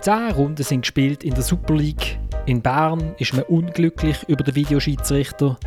[0.00, 2.18] Zehn Runden sind gespielt in der Super League.
[2.46, 5.58] In Bern ist man unglücklich über den Videoschiedsrichter.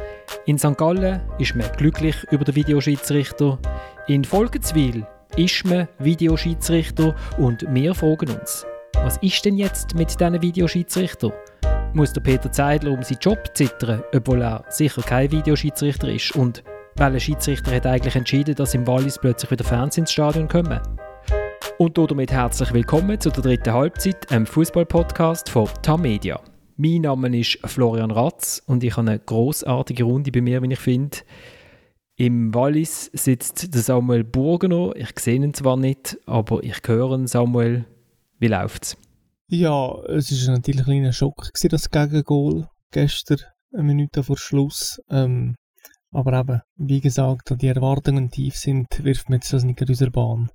[0.47, 0.75] In St.
[0.75, 3.59] Gallen ist man glücklich über den Videoschiedsrichter.
[4.07, 5.05] In Volkenswil
[5.35, 8.65] ist man Videoschiedsrichter und wir fragen uns,
[8.95, 11.31] was ist denn jetzt mit diesen Videoschiedsrichter?
[11.93, 16.35] Muss der Peter Zeidler um seinen Job zittern, obwohl er sicher kein Videoschiedsrichter ist?
[16.35, 16.63] Und
[16.95, 20.81] welcher Schiedsrichter hat eigentlich entschieden, dass im Wallis plötzlich wieder Fans ins Stadion kommen?
[21.79, 26.39] Und damit herzlich willkommen zu der dritten Halbzeit, einem Fußball-Podcast von Tamedia.
[26.77, 30.79] Mein Name ist Florian Ratz und ich habe eine großartige Runde bei mir, wie ich
[30.79, 31.17] finde.
[32.15, 34.95] Im Wallis sitzt der Samuel Burgener.
[34.95, 37.25] Ich sehe ihn zwar nicht, aber ich höre ihn.
[37.25, 37.85] Samuel,
[38.37, 38.95] wie läuft's?
[39.47, 43.39] Ja, es war natürlich ein kleiner Schock, gewesen, das Gegengol gestern,
[43.73, 45.01] eine Minute vor Schluss.
[45.09, 45.55] Ähm,
[46.11, 49.87] aber eben, wie gesagt, da die Erwartungen tief sind, wirft man jetzt das nicht in
[49.87, 50.51] unserer Bahn.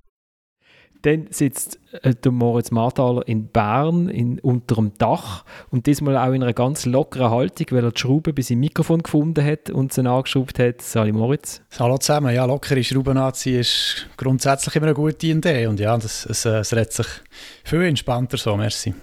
[1.03, 6.33] Dann sitzt äh, der Moritz Marthaler in Bern in, unter dem Dach und diesmal auch
[6.33, 9.93] in einer ganz lockeren Haltung, weil er die Schraube bei seinem Mikrofon gefunden hat und
[9.93, 10.81] sie angeschraubt hat.
[10.81, 11.61] Sali Moritz.
[11.79, 12.33] Hallo zusammen.
[12.33, 16.73] Ja, lockere Schrauben anziehen ist grundsätzlich immer eine gute Idee und ja, das, es, es
[16.73, 17.07] redet sich
[17.63, 18.57] viel entspannter so.
[18.57, 18.93] Merci.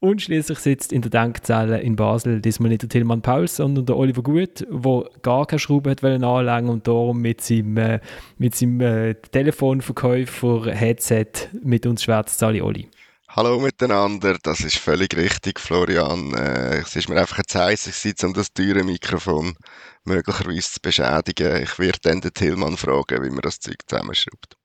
[0.00, 3.96] Und schließlich sitzt in der Denkzelle in Basel diesmal nicht der Tilman Pauls, sondern der
[3.96, 8.00] Oliver Gut, der gar keine Schraube hat anlegen und darum mit seinem, äh,
[8.36, 12.38] mit seinem äh, Telefonverkäufer Headset mit uns schwätzt.
[12.38, 12.88] Sali Oli.
[13.28, 16.32] Hallo miteinander, das ist völlig richtig, Florian.
[16.34, 19.56] Äh, es ist mir einfach ein Zeichen, um das teure Mikrofon
[20.04, 21.62] möglicherweise zu beschädigen.
[21.62, 24.57] Ich werde dann den Tillmann fragen, wie man das Zeug zusammenschraubt.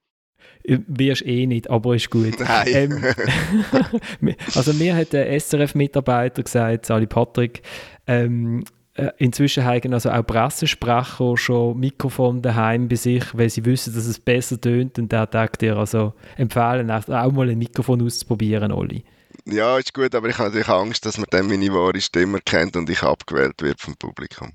[0.66, 2.40] Wirst eh nicht, aber ist gut.
[2.40, 2.66] Nein.
[2.68, 7.62] Ähm, also mir hat der SRF-Mitarbeiter gesagt, Sali Patrick,
[8.06, 13.94] ähm, äh, inzwischen haben also auch Pressesprecher schon Mikrofon daheim bei sich, weil sie wissen,
[13.94, 18.72] dass es besser tönt und der tagt dir also empfehlen, auch mal ein Mikrofon auszuprobieren,
[18.72, 19.04] Oli.
[19.46, 22.76] Ja, ist gut, aber ich habe natürlich Angst, dass man dann meine wahre Stimme kennt
[22.76, 24.52] und ich abgewählt wird vom Publikum.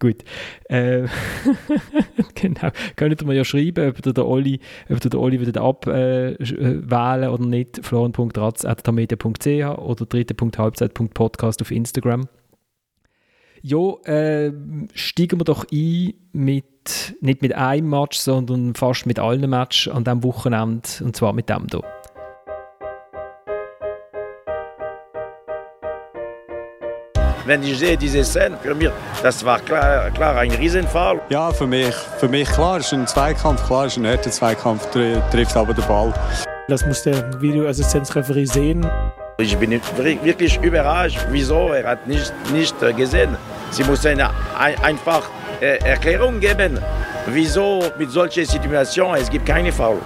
[0.00, 0.22] Gut.
[0.64, 1.08] Äh,
[2.34, 2.70] genau.
[2.96, 6.36] Könnt ihr mir ja schreiben, ob ihr den Oli, ob ihr den Oli wieder abwählen
[6.40, 7.84] äh, oder nicht.
[7.84, 12.28] florian.ratz.tamedia.ch oder dritte.halbzeit.podcast auf Instagram.
[13.60, 14.52] Jo, äh,
[14.94, 20.04] steigen wir doch ein mit, nicht mit einem Match, sondern fast mit allen Matches an
[20.04, 21.82] diesem Wochenende und zwar mit dem hier.
[27.48, 28.90] Wenn ich sehe diese Szene, für mich,
[29.22, 31.18] das war klar, klar ein Riesenfall.
[31.30, 34.30] Ja, für mich, für mich klar, es ist ein Zweikampf, klar, es ist ein harter
[34.30, 34.86] Zweikampf,
[35.30, 36.12] trifft aber der Ball.
[36.68, 38.86] Das muss der Videoassistenzreferee sehen.
[39.38, 39.80] Ich bin
[40.22, 43.34] wirklich überrascht, wieso er hat nicht, nicht gesehen.
[43.70, 44.28] Sie muss eine
[44.82, 45.22] einfach
[45.60, 46.78] äh, Erklärung geben,
[47.26, 50.00] wieso mit solchen Situationen es gibt keine Foul.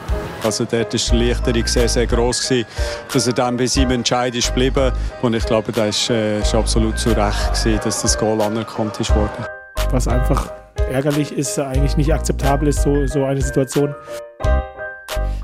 [0.45, 2.67] Also dort war die Erleichterung sehr, sehr groß gewesen,
[3.13, 4.93] dass er dann bei seinem Entscheid ist geblieben.
[5.23, 9.15] Und ich glaube, das war äh, absolut zu Recht, gewesen, dass das Goal anerkannt ist
[9.15, 9.47] worden.
[9.91, 10.53] Was einfach
[10.91, 13.95] ärgerlich ist, eigentlich nicht akzeptabel ist, so, so eine Situation.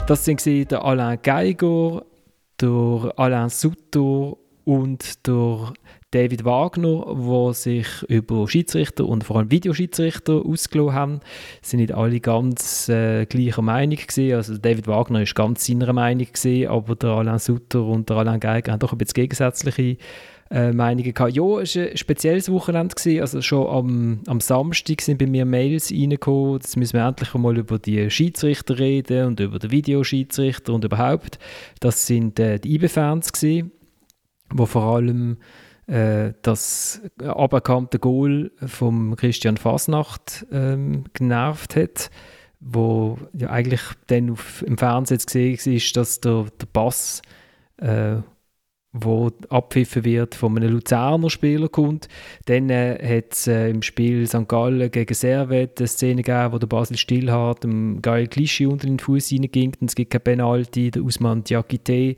[0.07, 2.03] Das sind der Alain Geiger,
[2.61, 5.73] der Alain Sutter und der
[6.11, 11.21] David Wagner, wo sich über Schiedsrichter und vor allem Videoschiedsrichter ausgelassen haben,
[11.61, 14.35] sind nicht alle ganz äh, gleicher Meinung gewesen.
[14.35, 18.41] Also David Wagner ist ganz seiner Meinung gewesen, aber der Alain Sutter und der Alain
[18.41, 19.99] Geiger haben doch ein bisschen gegensätzliche
[20.51, 21.37] äh, Meinungen gehabt.
[21.37, 22.95] Ja, es war ein spezielles Wochenende.
[22.95, 23.21] Gewesen.
[23.21, 27.59] Also schon am, am Samstag sind bei mir Mails reingekommen, jetzt müssen wir endlich einmal
[27.59, 31.39] über die Schiedsrichter reden und über den Videoschiedsrichter und überhaupt.
[31.81, 33.73] Das sind äh, die IB-Fans gewesen,
[34.55, 35.37] wo vor allem
[35.89, 42.11] äh, das aberkannte Goal von Christian Fasnacht ähm, genervt hat,
[42.61, 47.23] wo ja eigentlich dann auf, im Fernsehen zu sehen ist, dass der, der Pass,
[47.79, 48.17] äh,
[48.93, 52.09] wo abpfiffen wird, von einem Luzerner Spieler kommt.
[52.47, 54.47] Dann äh, hat es äh, im Spiel St.
[54.47, 58.99] Gallen gegen Servet eine Szene gegeben, wo der Basel Stillhardt dem Gael Clichy unter den
[58.99, 62.17] Fuß hineinging und es gibt kein Penalty, der Usman Diakite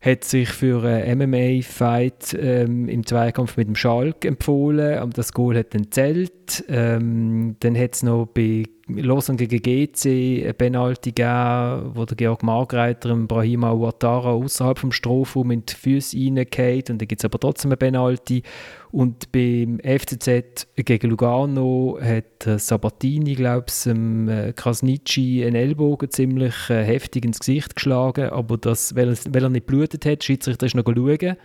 [0.00, 5.74] hat sich für einen MMA-Fight ähm, im Zweikampf mit dem Schalk empfohlen, das Goal hat
[5.74, 6.64] dann zählt.
[6.68, 12.42] Ähm, dann hat es noch bei Lausanne gegen GC eine Penalty gegeben, wo der Georg
[12.42, 17.38] Margreiter Brahima Ouattara außerhalb vom Strafraum in die Füße reingeht und dann gibt es aber
[17.38, 18.42] trotzdem eine Penalty.
[18.90, 26.82] Und beim FCZ gegen Lugano hat Sabatini, glaube ich, äh, Krasnitschi einen Ellbogen ziemlich äh,
[26.82, 30.84] heftig ins Gesicht geschlagen, aber das, weil, weil er nicht blutet hat, Schiedsrichter ist noch
[30.86, 31.36] schauen.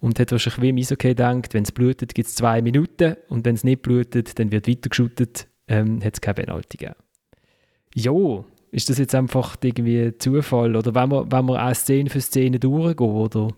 [0.00, 3.16] Und hat wahrscheinlich wie im Eishockey gedacht, wenn es blutet, gibt es zwei Minuten.
[3.28, 6.98] Und wenn es nicht blutet, dann wird weitergeschüttet, ähm, hat es keine Penalty gegeben.
[7.94, 10.74] Jo, Ist das jetzt einfach irgendwie Zufall?
[10.74, 13.48] Oder wenn wir, wenn wir auch Szene für Szene durchgehen, oder?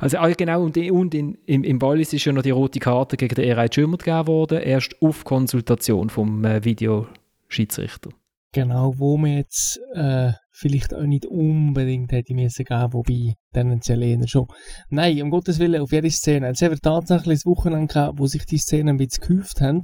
[0.00, 3.16] Also ah, genau, und, und in, im, im Wallis ist ja noch die rote Karte
[3.16, 8.10] gegen den Erhard Schümmer gegeben worden, erst auf Konsultation vom äh, Videoschiedsrichter.
[8.54, 14.28] Genau, wo man jetzt äh, vielleicht auch nicht unbedingt hätte müssen geben, wobei tendenziell eher
[14.28, 14.46] schon.
[14.90, 16.50] Nein, um Gottes Willen, auf jede Szene.
[16.50, 19.82] Es haben tatsächlich ein Wochenende gehabt, wo sich die Szenen ein bisschen gehäuft haben,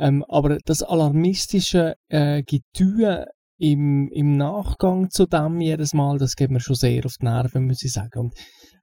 [0.00, 3.26] ähm, aber das alarmistische äh, Getue
[3.56, 7.66] im, im Nachgang zu dem jedes Mal, das geht mir schon sehr auf die Nerven,
[7.66, 8.18] muss ich sagen.
[8.18, 8.34] Und,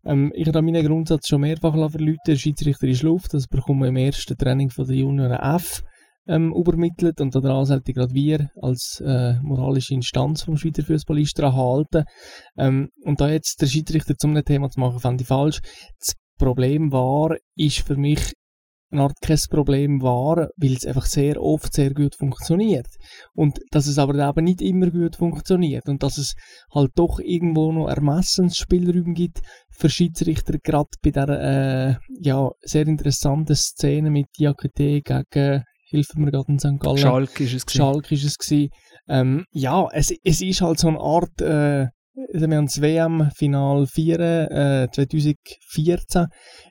[0.06, 3.90] ähm, ich habe meinen Grundsatz schon mehrfach verleuten, der Schiedsrichter ist Luft, das bekommen wir
[3.90, 5.84] im ersten Training von der Junior F
[6.28, 11.56] ähm, übermittelt und daran sollte gerade wir als äh, moralische Instanz vom Schweizer Fußball daran
[11.56, 12.04] halten.
[12.58, 15.62] Ähm, und da jetzt der Schiedsrichter zum Thema zu machen, fand ich falsch.
[16.00, 18.34] Das Problem war, ist für mich
[18.92, 22.88] eine Art kein Problem war, weil es einfach sehr oft sehr gut funktioniert.
[23.34, 26.36] Und dass es aber eben nicht immer gut funktioniert und dass es
[26.74, 33.56] halt doch irgendwo noch Ermessensspielräume gibt für Schiedsrichter, gerade bei der äh, ja, sehr interessanten
[33.56, 35.64] Szene mit Diakite gegen
[35.96, 36.80] hilft mir gerade in St.
[36.80, 36.98] Gallen.
[36.98, 37.78] Schalk ist es gewesen.
[37.78, 38.70] Schalk ist es gewesen.
[39.08, 41.88] Ähm, ja, es, es ist halt so eine Art, äh,
[42.34, 46.28] also wir haben das WM-Final 4 äh, 2014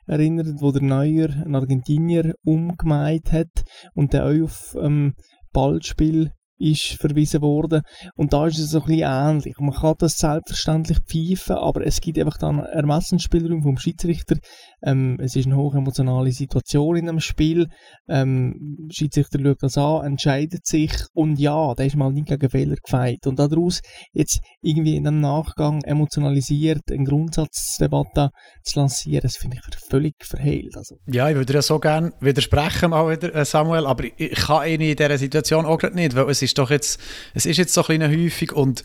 [0.07, 3.63] erinnert, wo der Neuer, ein Argentinier, umgemeint hat
[3.93, 5.13] und der auch auf ähm,
[5.53, 7.81] Ballspiel ist verwiesen worden.
[8.15, 9.55] Und da ist es so ein bisschen ähnlich.
[9.59, 14.37] Man kann das selbstverständlich pfeifen, aber es gibt einfach dann Ermessensspielraum vom Schiedsrichter.
[14.85, 17.67] Ähm, es ist eine hochemotionale Situation in einem Spiel.
[18.07, 22.49] Ähm, der Schiedsrichter schaut das an, entscheidet sich und ja, der ist mal nicht gegen
[22.49, 23.25] Fehler gefeit.
[23.25, 23.81] Und daraus
[24.13, 28.29] jetzt irgendwie in einem Nachgang emotionalisiert eine Grundsatzdebatte
[28.63, 30.75] zu lancieren, das finde ich völlig verheilt.
[30.77, 30.97] Also.
[31.07, 34.81] Ja, ich würde ja so gerne widersprechen, mal wieder, äh, Samuel, aber ich kann ihn
[34.81, 36.99] in dieser Situation auch gerade nicht, weil es ist doch jetzt,
[37.33, 38.83] es ist jetzt so ein bisschen häufig und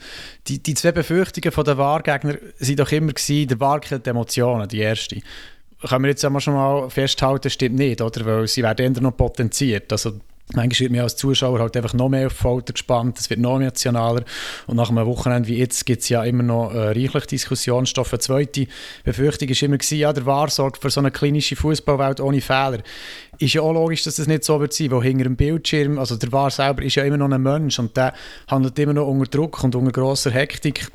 [0.48, 4.68] die, die zwei Befürchtungen von der Wahrgegner sind doch immer gewesen, der Wahr kennt Emotionen,
[4.68, 5.20] die erste.
[5.88, 8.26] Können wir jetzt einmal schon mal festhalten, stimmt nicht, oder?
[8.26, 9.90] Weil sie werden eher noch potenziert.
[9.92, 10.12] Also
[10.52, 13.56] Manchmal wird mir als Zuschauer halt einfach noch mehr auf Folter gespannt, es wird noch
[13.56, 14.24] emotionaler
[14.66, 18.12] und nach einem Wochenende wie jetzt gibt es ja immer noch äh, reichlich Diskussionsstoff.
[18.12, 18.66] Eine zweite
[19.04, 22.78] Befürchtung war immer, ja, der Wahr sorgt für so eine klinische Fußballwelt ohne Fehler.
[23.38, 26.16] Ist ja auch logisch, dass das nicht so wird sein, weil hinter dem Bildschirm, also
[26.16, 28.12] der Wahr selber ist ja immer noch ein Mensch und der
[28.48, 30.90] handelt immer noch unter Druck und unter grosser Hektik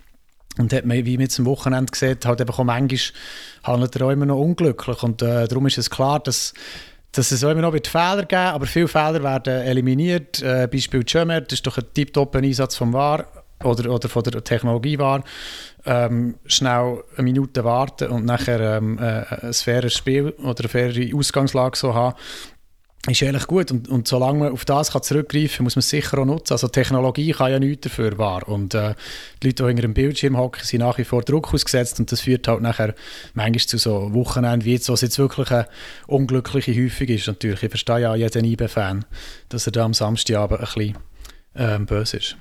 [0.57, 3.00] und hat man, wie man jetzt am Wochenende gesehen hat, halt einfach auch manchmal
[3.63, 6.54] handelt er auch immer noch unglücklich und äh, darum ist es klar, dass
[7.12, 10.42] dass es auch immer noch wird Fehler geben aber viele Fehler werden eliminiert.
[10.42, 13.25] Äh, Beispiel Jömer, das ist doch ein tiptop Einsatz vom VAR
[13.63, 15.24] oder, oder von der Technologie VAR.
[15.86, 21.16] Ähm, schnell eine Minute warten und nachher ähm, äh, ein faires Spiel oder eine faire
[21.16, 22.16] Ausgangslage so haben
[23.12, 23.72] ist eigentlich gut.
[23.72, 26.54] Und, und solange man auf das kann zurückgreifen kann, muss man es sicher auch nutzen.
[26.54, 28.48] Also Technologie kann ja nichts dafür wahr.
[28.48, 28.96] Und äh,
[29.42, 32.22] die Leute, die hinter dem Bildschirm hocken, sind nach wie vor Druck ausgesetzt und das
[32.22, 32.96] führt halt nachher
[33.34, 35.68] manchmal zu so Wochenenden, wie jetzt, was jetzt wirklich eine
[36.07, 37.28] unglückliche Häufung ist.
[37.28, 39.06] Natürlich, ich verstehe ja jeden IB-Fan,
[39.50, 40.98] dass er da am Samstagabend ein bisschen
[41.56, 42.38] ähm, böse ist.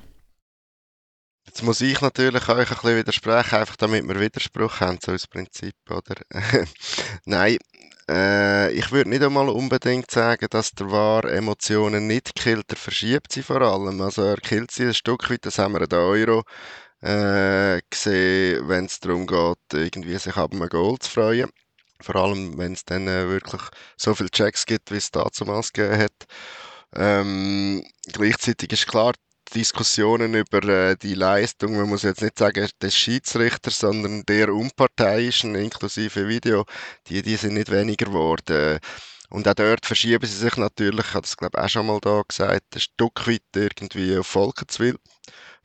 [1.45, 5.27] Jetzt muss ich natürlich euch ein bisschen widersprechen, einfach damit wir Widerspruch haben, so als
[5.27, 6.15] Prinzip, oder?
[7.25, 7.57] Nein,
[8.09, 13.31] äh, ich würde nicht einmal unbedingt sagen, dass der War Emotionen nicht killt, er verschiebt
[13.31, 14.01] sie vor allem.
[14.01, 16.43] Also er killt sie ein Stück weit, das haben wir der Euro
[17.01, 21.49] äh, gesehen, wenn es darum geht, irgendwie sich ab einem Goal zu freuen.
[22.01, 23.61] Vor allem, wenn es dann äh, wirklich
[23.97, 26.25] so viele Checks gibt, wie es damals gegeben hat.
[26.95, 27.83] Ähm,
[28.13, 29.13] gleichzeitig ist klar,
[29.53, 35.55] Diskussionen über äh, die Leistung, man muss jetzt nicht sagen des Schiedsrichters, sondern der Unparteiischen
[35.55, 36.65] inklusive Video,
[37.07, 38.79] die, die sind nicht weniger geworden.
[39.29, 41.99] Und auch dort verschieben sie sich natürlich, ich habe das glaube ich auch schon mal
[41.99, 44.97] da gesagt, ein Stück weit irgendwie auf Volkenswill,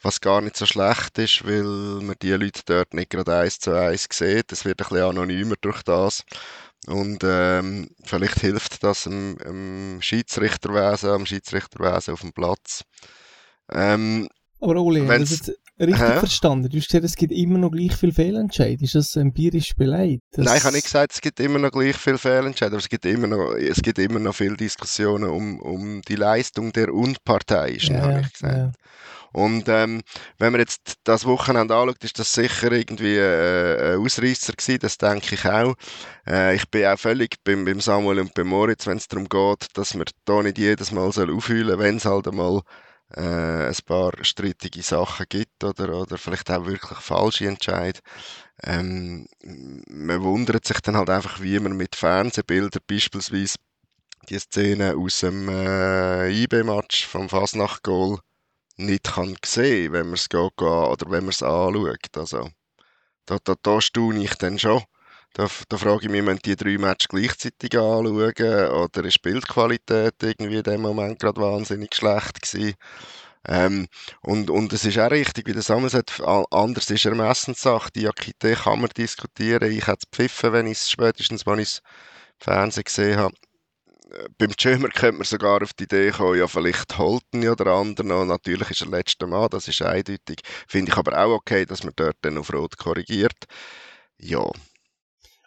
[0.02, 3.72] was gar nicht so schlecht ist, weil man die Leute dort nicht gerade eins zu
[3.72, 4.52] eins sieht.
[4.52, 6.22] Es wird ein bisschen anonymer durch das.
[6.86, 12.84] Und ähm, vielleicht hilft das dem, dem Schiedsrichterwesen, am Schiedsrichterwesen auf dem Platz.
[13.72, 14.28] Ähm,
[14.60, 16.18] aber Oli, das ist richtig hä?
[16.18, 16.68] verstanden.
[16.68, 18.84] Du hast gesagt, es gibt immer noch gleich viele Fehlentscheide.
[18.84, 20.22] Ist das empirisch beleidigt?
[20.36, 23.06] Nein, ich habe nicht gesagt, es gibt immer noch gleich viele Fehlentscheide, aber es gibt
[23.06, 28.02] immer noch, es gibt immer noch viele Diskussionen um, um die Leistung der Unparteiischen, ja,
[28.02, 28.56] habe ich gesagt.
[28.56, 28.72] Ja.
[29.32, 30.02] Und ähm,
[30.38, 34.98] wenn man jetzt das Wochenende anschaut, ist das sicher irgendwie äh, ein Ausreißer gewesen, das
[34.98, 35.74] denke ich auch.
[36.26, 39.68] Äh, ich bin auch völlig beim, beim Samuel und beim Moritz, wenn es darum geht,
[39.74, 42.62] dass man da nicht jedes Mal aufheulen soll, wenn es halt einmal
[43.16, 48.00] äh, ein paar strittige Sachen gibt oder, oder vielleicht auch wirklich falsche Entscheid.
[48.62, 53.56] Ähm, man wundert sich dann halt einfach, wie man mit Fernsehbildern beispielsweise
[54.28, 58.18] die Szene aus dem äh, IB-Match vom Fasnacht-Goal
[58.76, 62.16] nicht kann sehen, wenn man es oder wenn man es anschaut.
[62.16, 62.50] Also,
[63.26, 64.82] da, da, da staune ich dann schon.
[65.32, 70.14] Da, da frage ich mich, wenn die drei Matches gleichzeitig anschauen, oder ist die Bildqualität
[70.22, 72.74] irgendwie in dem Moment gerade wahnsinnig schlecht gewesen?
[73.48, 73.88] Ähm,
[74.22, 76.20] und, und es ist auch richtig, wie der Samuel sagt,
[76.50, 77.90] anders ist Ermessenssache.
[77.94, 79.70] Die Akite kann man diskutieren.
[79.72, 83.34] Ich hätte es pfiffen, wenn ich es spätestens, wenn ich es im Fernsehen gesehen habe.
[84.10, 88.06] Äh, beim Schömer könnte man sogar auf die Idee kommen, ja, vielleicht Holten oder andere
[88.06, 88.24] noch.
[88.24, 90.40] Natürlich ist er letzte Mal, das ist eindeutig.
[90.68, 93.44] Finde ich aber auch okay, dass man dort dann auf Rot korrigiert.
[94.18, 94.50] Ja.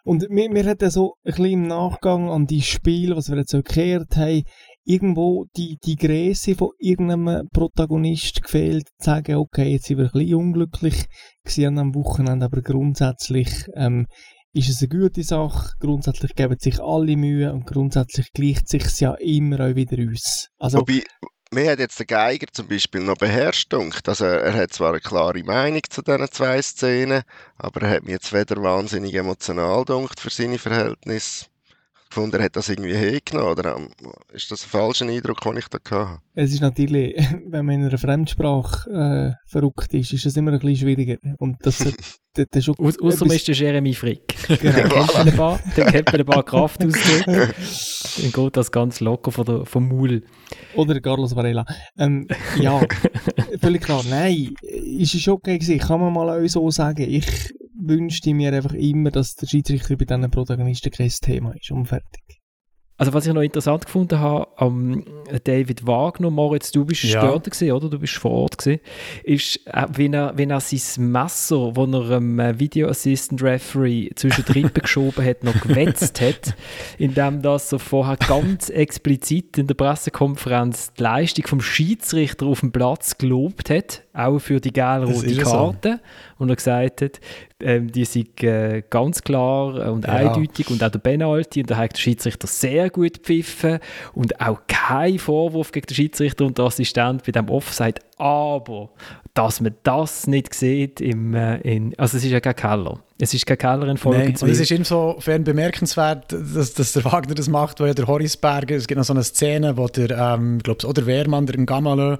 [0.04, 3.50] Und mir, mir hat so ein bisschen im Nachgang an die Spiel, was wir jetzt
[3.50, 4.42] so gekehrt haben,
[4.84, 10.12] irgendwo die, die Größe von irgendeinem Protagonist gefehlt, zu sagen, okay, jetzt sind wir ein
[10.12, 11.06] bisschen unglücklich
[11.42, 14.06] gewesen am Wochenende, aber grundsätzlich ähm,
[14.52, 19.14] ist es eine gute Sache, grundsätzlich geben sich alle Mühe und grundsätzlich gleicht sich ja
[19.14, 20.48] immer auch wieder aus.
[20.58, 21.02] Also, Wobei,
[21.54, 23.72] mir hat jetzt der Geiger zum Beispiel noch beherrscht.
[23.72, 27.22] Also er hat zwar eine klare Meinung zu diesen zwei Szenen,
[27.56, 31.46] aber er hat mich jetzt weder wahnsinnig emotional dunkt für seine Verhältnisse
[32.14, 33.88] gefunden, er hat das irgendwie hingenommen, oder ähm,
[34.32, 36.20] ist das ein falscher Eindruck, den ich da hatte?
[36.34, 37.16] Es ist natürlich,
[37.46, 41.16] wenn man in einer Fremdsprache äh, verrückt ist, ist es immer ein bisschen schwieriger.
[41.38, 41.78] Und das,
[42.34, 44.34] das, das schon Aus, Außerdem ist der Jeremy Frick.
[44.60, 44.72] Genau.
[44.76, 47.54] Dann kennt man ein paar, dann kennt man ein paar Kraftausdrücke.
[48.22, 50.22] dann geht das ganz locker von der, vom Maul.
[50.74, 51.64] Oder Carlos Varela.
[51.98, 52.28] Ähm,
[52.60, 52.80] ja,
[53.60, 54.02] völlig klar.
[54.08, 55.78] Nein, ist es okay gewesen.
[55.78, 57.08] Kann man mal auch so sagen.
[57.08, 57.54] Ich
[57.88, 61.70] wünschte mir einfach immer, dass der Schiedsrichter bei diesen Protagonisten kein Thema ist.
[61.70, 62.40] Und fertig.
[62.96, 65.04] Also was ich noch interessant gefunden habe, am
[65.42, 67.26] David Wagner, Moritz, du bist ja.
[67.26, 67.90] dort gewesen, oder?
[67.90, 68.80] Du bist vor Ort gewesen,
[69.24, 74.10] ist, äh, wenn, er, wenn er sein Messer, das er einem äh, Video Assistant Referee
[74.14, 76.54] zwischen die Rippen geschoben hat, noch gewetzt hat,
[76.96, 82.70] indem das er vorher ganz explizit in der Pressekonferenz die Leistung vom Schiedsrichter auf dem
[82.70, 86.00] Platz gelobt hat, auch für die gelb-rote Karte.
[86.44, 87.20] Und er gesagt hat,
[87.60, 90.12] ähm, die sind äh, ganz klar und ja.
[90.12, 93.78] eindeutig und auch der Penalty und da hat der Schiedsrichter sehr gut gepfiffen
[94.12, 98.90] und auch kein Vorwurf gegen den Schiedsrichter und den Assistent bei dem Offside, aber
[99.34, 103.00] dass man das nicht sieht im, äh, in, also es ist ja kein Keller.
[103.18, 104.46] Es ist kein Keller in Folge Nein, 2.
[104.46, 108.76] Und es ist insofern bemerkenswert, dass, dass der Wagner das macht, weil ja der Horisberger,
[108.76, 112.18] es gibt noch so eine Szene, wo der, ähm, glaub's, oder Wehrmann, der Gamalö,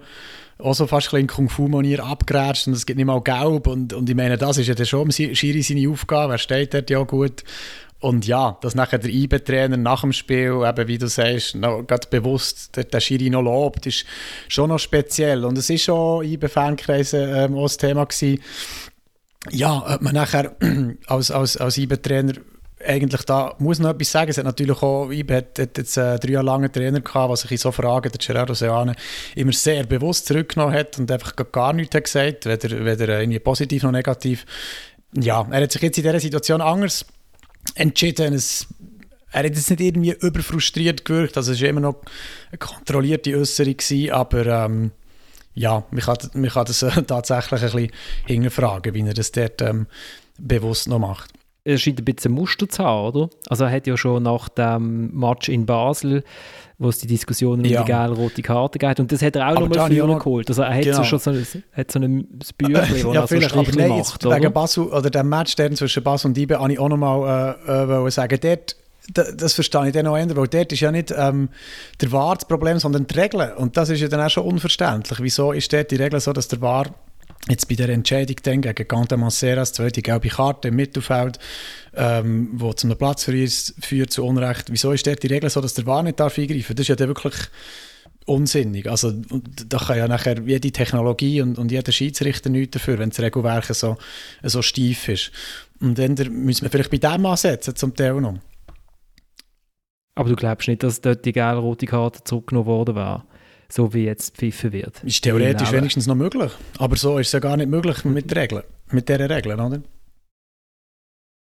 [0.59, 4.17] auch so fast in Kung-Fu-Manier abgerätscht und es gibt nicht mal gelb und, und ich
[4.17, 7.45] meine, das ist ja dann schon Schiri seine Aufgabe, er steht dort ja gut.
[8.01, 12.05] Und ja, dass nachher der IB-Trainer nach dem Spiel, eben wie du sagst, noch ganz
[12.05, 14.05] bewusst der, der Schiri noch lobt, ist
[14.49, 15.43] schon noch speziell.
[15.43, 18.43] Und es ist schon IB-Fankreisen ähm, auch das Thema gewesen,
[19.51, 20.55] ja, ob man nachher
[21.07, 22.35] als, als, als IB-Trainer
[22.87, 24.31] eigentlich da muss noch etwas sagen.
[24.31, 27.41] Es hat natürlich auch, ich hat, hat jetzt äh, drei Jahre lange Trainer gehabt, was
[27.43, 28.95] sich in so Fragen, der Gerardo Seane,
[29.35, 33.83] immer sehr bewusst zurückgenommen hat und einfach gar nichts hat gesagt, weder, weder irgendwie positiv
[33.83, 34.45] noch negativ.
[35.15, 37.05] Ja, er hat sich jetzt in dieser Situation anders
[37.75, 38.35] entschieden.
[38.35, 38.67] Es,
[39.31, 41.97] er hat jetzt nicht irgendwie überfrustriert gewirkt, also es war immer noch
[42.51, 43.77] eine kontrollierte Äußerung,
[44.11, 44.91] aber ähm,
[45.55, 47.93] ja, mich kann, mich kann das äh, tatsächlich ein bisschen
[48.27, 49.87] hinterfragen, wie er das dort ähm,
[50.39, 51.33] bewusst noch macht
[51.65, 53.31] er scheint ein bisschen Muster zu haben, oder?
[53.49, 56.23] Also er hat ja schon nach dem Match in Basel,
[56.79, 57.81] wo es die Diskussionen ja.
[57.81, 60.49] um die gelb-rote Karte geht, und das hat er auch nochmal früher geholt.
[60.49, 60.99] Also er hat genau.
[60.99, 62.27] so schon so ein, hat so ein
[62.59, 64.37] Büchlein, wo ja, er so aber nein, macht, oder?
[64.37, 68.11] Wegen Basel, oder dem Match zwischen Basel und Ibe, habe ich auch nochmal äh, äh,
[68.11, 68.77] sagen, dort
[69.13, 71.51] das verstehe ich dann auch eher, weil dort ist ja nicht ähm,
[72.01, 73.53] der VAR das Problem, sondern die Regeln.
[73.53, 75.21] Und das ist ja dann auch schon unverständlich.
[75.21, 76.87] Wieso ist dort die Regel so, dass der VAR
[77.49, 81.39] Jetzt bei der Entscheidung dann gegen Gante Manceras, zweite gelbe Karte im Mittelfeld,
[81.95, 84.71] ähm, wo zu einem Platz führt, zu Unrecht.
[84.71, 86.75] Wieso ist der die Regel so, dass der Wahr nicht darf eingreifen?
[86.75, 87.35] Das ist ja dann wirklich
[88.25, 88.89] unsinnig.
[88.89, 93.21] Also da kann ja nachher jede Technologie und, und jeder Schiedsrichter nichts dafür, wenn das
[93.21, 93.99] Regelwerk so,
[94.43, 95.31] so steif ist.
[95.81, 98.39] Und dann müssen wir vielleicht bei dem ansetzen, zum Teil noch.
[100.15, 103.25] Aber du glaubst nicht, dass dort die gelb-rote Karte zurückgenommen worden wäre?
[103.75, 105.03] So wie jetzt pfiffen wird.
[105.03, 106.53] Ist theoretisch wenigstens noch möglich.
[106.79, 108.63] Aber so ist es ja gar nicht möglich mit Regeln.
[108.93, 109.83] Mit diesen Regeln, oder?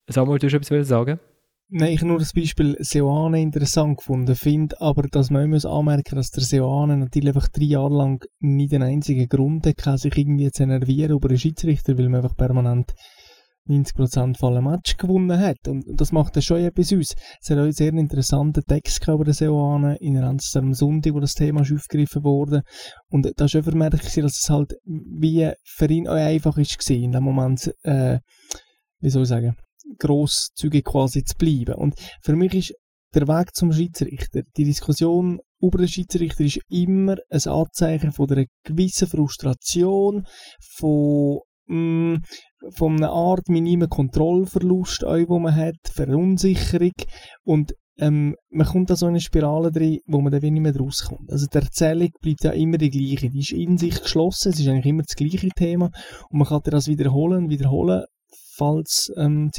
[0.08, 1.20] Samuel, du hast etwas sagen?
[1.68, 6.16] Nein, ich habe nur das Beispiel Seoane interessant gefunden, finde aber, dass man muss anmerken
[6.16, 10.50] dass der Seoane natürlich einfach drei Jahre lang nicht den einzigen Grund hat, sich irgendwie
[10.50, 12.92] zu enervieren über einen Schiedsrichter, weil man einfach permanent
[13.68, 15.66] 90% von allen Match gewonnen hat.
[15.68, 17.14] Und das macht ja schon etwas aus.
[17.40, 21.20] Es hat auch einen sehr interessanten Text über den Seoane in Ranz am Sonntag, wo
[21.20, 22.62] das Thema aufgegriffen wurde.
[23.08, 27.12] Und da ist schon vermerkt, dass es halt wie für ihn auch einfach ist in
[27.12, 28.18] dem Moment, äh,
[29.00, 29.56] wie soll ich sagen,
[29.98, 31.74] grosszügig quasi zu bleiben.
[31.74, 32.74] Und für mich ist
[33.14, 39.08] der Weg zum Schiedsrichter, die Diskussion oberen Schiedsrichter ist immer ein Anzeichen von einer gewissen
[39.08, 40.26] Frustration,
[40.76, 42.16] von mm,
[42.70, 46.92] von einer Art minimen Kontrollverlust, auch, wo man hat, Verunsicherung
[47.44, 50.76] und ähm, man kommt da so in eine Spirale drin, wo man dann nicht mehr
[50.76, 51.30] rauskommt.
[51.30, 53.30] Also die Erzählung bleibt ja immer die gleiche.
[53.30, 55.90] Die ist in sich geschlossen, es ist eigentlich immer das gleiche Thema
[56.28, 58.04] und man kann das wiederholen, wiederholen
[58.56, 59.50] falls ähm,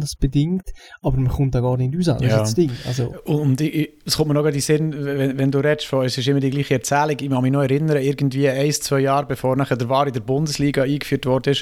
[0.00, 0.70] das bedingt,
[1.02, 2.18] aber man kommt da gar nicht raus.
[2.18, 2.28] Das ja.
[2.28, 2.70] ist das Ding.
[2.86, 6.16] Also, und es kommt mir noch in den Sinn, wenn, wenn du redest, von, es
[6.16, 9.56] ist immer die gleiche Erzählung, ich kann mich noch erinnern, irgendwie ein, zwei Jahre bevor
[9.56, 11.54] nachher der War in der Bundesliga eingeführt wurde,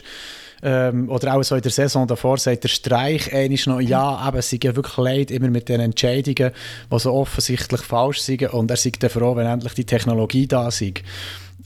[0.62, 4.38] ähm, oder auch so in der Saison davor, sagt der Streich eigentlich noch, ja, aber
[4.38, 6.52] es sind ja wirklich leid, immer mit den Entscheidungen,
[6.90, 10.68] die so offensichtlich falsch sind und er sagt dann froh, wenn endlich die Technologie da
[10.68, 10.82] ist.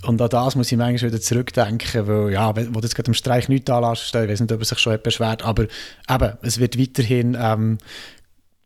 [0.03, 3.49] Und an das muss ich manchmal wieder zurückdenken, weil, ja, wo jetzt gerade im Streich
[3.49, 5.65] nichts anlässt, ich weiß nicht, ob er sich schon beschwert, aber
[6.09, 7.79] eben, es wird weiterhin ähm,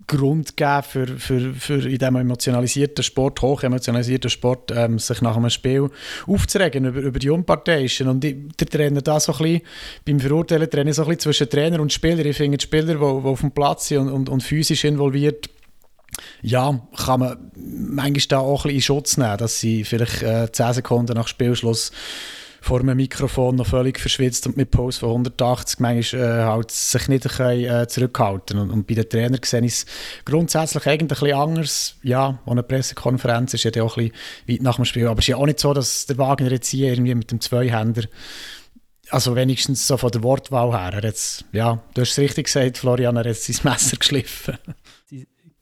[0.06, 5.36] Grund geben für, für, für in diesem emotionalisierten Sport, hoch emotionalisierten Sport, ähm, sich nach
[5.36, 5.88] einem Spiel
[6.26, 8.08] aufzuregen über, über die Unparteiischen.
[8.08, 9.60] Und ich, der Trainer da so ein bisschen,
[10.04, 12.24] beim Verurteilen trenne so ein bisschen zwischen Trainer und Spieler.
[12.26, 15.48] Ich finde, die Spieler, die, die auf dem Platz sind und, und, und physisch involviert,
[16.42, 20.50] ja, kann man manchmal da auch ein bisschen in Schutz nehmen, dass sie vielleicht äh,
[20.50, 21.92] 10 Sekunden nach Spielschluss
[22.62, 27.08] vor einem Mikrofon noch völlig verschwitzt und mit Pose von 180 manchmal äh, halt sich
[27.08, 29.86] nicht können, äh, zurückhalten und, und bei den Trainern sehe ich es
[30.24, 31.96] grundsätzlich eigentlich ein bisschen anders.
[32.04, 35.28] Ja, eine Pressekonferenz ist ja auch ein bisschen weit nach dem Spiel, aber es ist
[35.30, 38.04] ja auch nicht so, dass der Wagner jetzt hier irgendwie mit dem Zweihänder
[39.10, 40.94] also wenigstens so von der Wortwahl her.
[40.94, 44.56] Er jetzt, ja, du hast es richtig gesagt, Florian, er hat sein Messer geschliffen.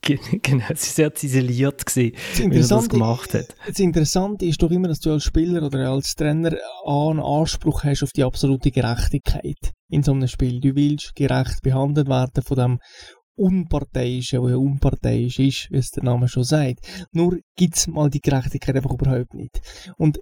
[0.41, 2.15] Genau, es war sehr ziseliert, gewesen,
[2.51, 3.55] wie er das gemacht hat.
[3.67, 8.03] Das Interessante ist doch immer, dass du als Spieler oder als Trainer einen Anspruch hast
[8.03, 10.59] auf die absolute Gerechtigkeit in so einem Spiel.
[10.59, 12.79] Du willst gerecht behandelt werden von dem
[13.35, 16.79] Unparteiischen, wo ja unparteiisch ist, wie es der Name schon sagt.
[17.11, 19.61] Nur gibt es mal die Gerechtigkeit einfach überhaupt nicht.
[19.97, 20.19] Und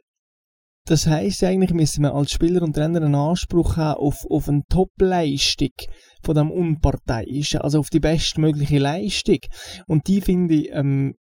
[0.86, 4.63] das heisst eigentlich, müssen wir als Spieler und Trainer einen Anspruch haben auf, auf eine
[4.70, 5.70] Top-Leistung
[6.21, 9.39] von dem Unparteiischen, also auf die bestmögliche Leistung.
[9.88, 11.15] Und die finde ich, ähm,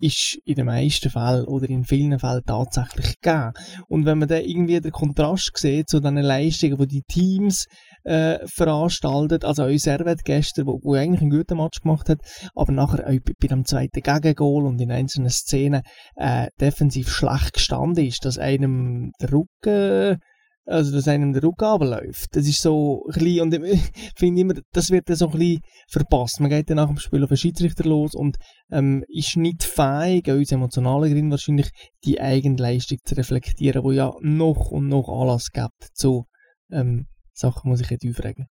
[0.00, 3.52] ist in den meisten Fällen oder in vielen Fällen tatsächlich gegeben.
[3.88, 7.66] Und wenn man dann irgendwie den Kontrast sieht zu den Leistungen, die die Teams
[8.02, 12.18] äh, veranstaltet, also auch Servet gestern, wo, wo eigentlich einen guten Match gemacht hat,
[12.54, 15.82] aber nachher auch bei dem zweiten Gegengol und in einzelnen Szenen
[16.16, 20.18] äh, defensiv schlecht gestanden ist, dass einem der Rücken
[20.66, 22.34] also dass einem der Rücken runterläuft.
[22.36, 23.80] Das ist so ein bisschen, und ich
[24.16, 26.40] finde immer, das wird dann so ein bisschen verpasst.
[26.40, 28.36] Man geht dann nach dem Spiel auf den Schiedsrichter los und
[28.70, 31.70] ähm, ist nicht fähig, aus emotionalen Gründen wahrscheinlich,
[32.04, 36.26] die Eigenleistung zu reflektieren, wo ja noch und noch Anlass gibt zu
[36.70, 38.46] ähm, Sachen, muss ich jetzt aufregen.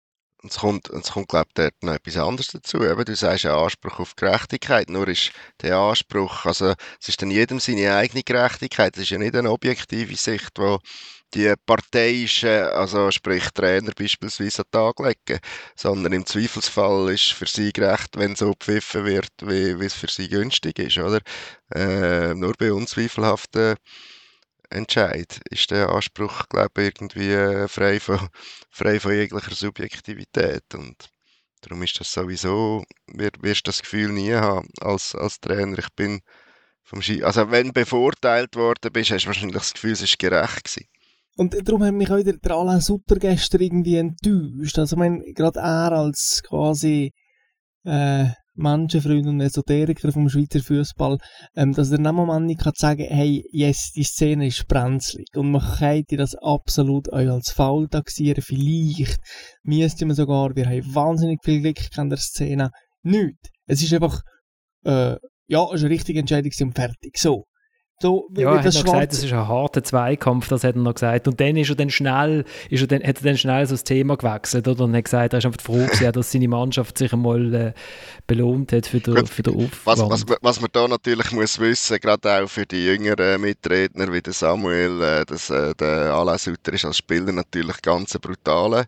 [0.45, 2.83] Es kommt, es kommt glaube ich, noch etwas anderes dazu.
[2.83, 7.31] Eben, du sagst ja Anspruch auf Gerechtigkeit, nur ist der Anspruch, also es ist dann
[7.31, 10.79] jedem seine eigene Gerechtigkeit, es ist ja nicht eine objektive Sicht, wo
[11.33, 15.39] die parteiischen, also sprich Trainer beispielsweise an den Tag legen,
[15.75, 20.09] sondern im Zweifelsfall ist für sie gerecht, wenn so gepfiffen wird, wie, wie es für
[20.09, 21.21] sie günstig ist, oder?
[21.73, 23.75] Äh, nur bei unzweifelhaften
[24.69, 28.29] Entscheid ist der Anspruch, glaube ich, irgendwie äh, frei von,
[28.69, 31.09] frei von jeglicher Subjektivität und
[31.61, 36.21] darum ist das sowieso, wirst du das Gefühl nie haben als, als Trainer, ich bin
[36.83, 40.19] vom Ski, also wenn du bevorteilt worden bist, hast du wahrscheinlich das Gefühl, es ist
[40.19, 40.87] gerecht gewesen.
[41.35, 44.77] Und darum hat mich auch der, der Alain Sutter gestern irgendwie enttäuscht.
[44.77, 47.11] Also, ich meine, gerade er als quasi
[47.85, 51.17] äh, Menschenfreund und Esoteriker vom Schweizer Fußball,
[51.55, 55.27] ähm, dass er einem Moment nicht kann sagen hey, yes, die Szene ist brenzlig.
[55.35, 58.43] Und man könnte das absolut auch als Foul taxieren.
[58.43, 59.17] Vielleicht
[59.63, 62.69] müsste man sogar, wir haben wahnsinnig viel Glück in der Szene.
[63.01, 63.49] Nicht.
[63.65, 64.21] Es ist einfach,
[64.85, 65.15] äh,
[65.47, 67.17] ja, es ist eine richtige Entscheidung und fertig.
[67.17, 67.45] So.
[68.01, 70.93] So, ja, er hat noch gesagt, das ist ein harter Zweikampf, das hat er noch
[70.93, 71.27] gesagt.
[71.27, 73.85] Und dann ist er dann schnell, ist er dann, hat er dann schnell so das
[73.85, 74.83] Thema gewechselt, oder?
[74.83, 77.73] Und hat gesagt, er ist einfach froh gewesen, dass seine Mannschaft sich einmal äh,
[78.27, 79.99] belohnt hat für den, für den Aufwand.
[79.99, 84.21] Was, was, was man da natürlich muss wissen, gerade auch für die jüngeren Mitredner wie
[84.21, 88.85] der Samuel, äh, dass äh, der Alain Sutter ist als Spieler natürlich ganz brutaler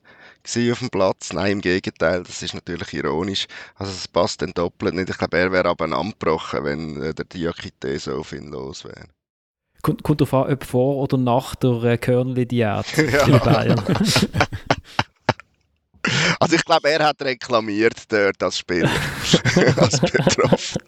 [0.72, 1.34] auf dem Platz.
[1.34, 3.48] Nein, im Gegenteil, das ist natürlich ironisch.
[3.76, 5.10] Also es passt dann doppelt nicht.
[5.10, 9.08] Ich glaube, er wäre aber angebrochen, wenn äh, der Diakite so auf ihn los wäre.
[9.82, 13.28] Kommt, kommt auf an, ob vor oder nach der äh, Körnli-Diät ja.
[13.28, 13.84] in Bayern.
[16.40, 18.90] Also ich glaube, er hat reklamiert dort als Spieler,
[19.78, 20.82] als betroffen.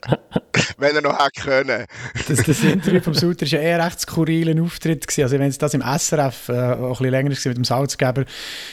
[0.77, 1.85] Wenn er noch hätte können.
[2.27, 5.07] Das, das Interview vom Suter war ja eher recht skurriler Auftritt.
[5.07, 5.23] Gewesen.
[5.23, 8.25] Also wenn es das im SRF äh, auch ein bisschen länger war mit dem Salzgeber,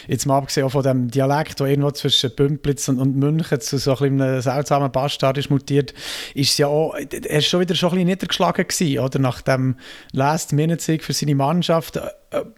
[0.06, 3.78] jetzt mal abgesehen auch von dem Dialekt, der irgendwo zwischen Pümplitz und, und München zu
[3.78, 5.94] so ein einem seltsamen Bastard ist mutiert,
[6.34, 9.18] ist es ja auch, er ist schon wieder schon ein bisschen niedergeschlagen gewesen, oder?
[9.18, 9.76] Nach dem
[10.12, 12.00] Last-Minute-Sieg für seine Mannschaft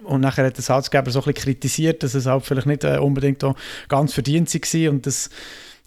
[0.04, 2.98] und nachher hat der Salzgeber so ein bisschen kritisiert, dass es halt vielleicht nicht äh,
[2.98, 3.44] unbedingt
[3.88, 5.30] ganz verdient war und das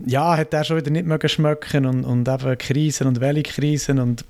[0.06, 4.26] ja, hat er schon wieder nicht mögen schmecken und, und eben Krisen und Welli-Krisen und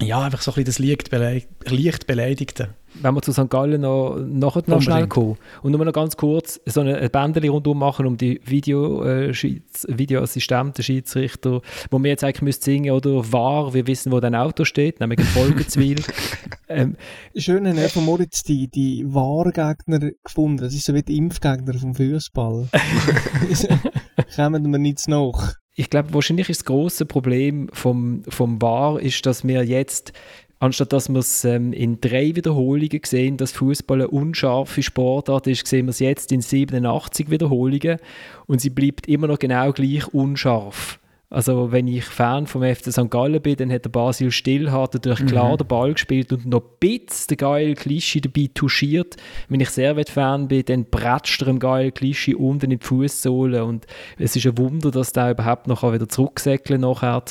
[0.00, 2.70] ja, einfach so ein bisschen das leicht, Beleidigte.
[2.94, 3.48] Wenn wir zu St.
[3.50, 7.78] Gallen noch, nachher noch schnell kommen und nur noch ganz kurz so eine Bändeli rundum
[7.78, 13.74] machen um die Video, äh, Videoassistenten, Schiedsrichter, wo wir jetzt eigentlich müssen singen oder wahr,
[13.74, 16.02] wir wissen, wo dein Auto steht, nämlich in Folgenzwil.
[16.68, 16.96] ähm,
[17.36, 21.94] Schön, hat von Moritz die, die Wahrgegner gefunden, das ist so wie die Impfgegner vom
[21.94, 22.68] Fußball.
[24.36, 29.24] Kommen wir nichts nach ich glaube, wahrscheinlich ist das große Problem vom, vom VAR ist,
[29.26, 30.12] dass wir jetzt
[30.58, 35.66] anstatt dass wir es ähm, in drei Wiederholungen sehen, dass Fußball eine unscharfe Sportart ist,
[35.66, 37.98] sehen wir es jetzt in 87 Wiederholungen
[38.46, 40.98] und sie bleibt immer noch genau gleich unscharf.
[41.30, 43.10] Also wenn ich Fan vom FC St.
[43.10, 45.26] Gallen bin, dann hat der Basil Stillhardt natürlich mhm.
[45.26, 49.16] klar den Ball gespielt und noch ein bisschen den geilen Klischee dabei touchiert.
[49.48, 53.86] Wenn ich Servet-Fan bin, dann bratscht er im geilen Klischee unten in die Fußsohle und
[54.16, 57.24] es ist ein Wunder, dass der überhaupt noch wieder zurücksäckeln nachher.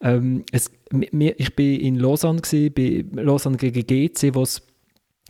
[0.00, 4.62] Ähm, es, ich bin in Lausanne gewesen, bei Lausanne gegen GC, wo es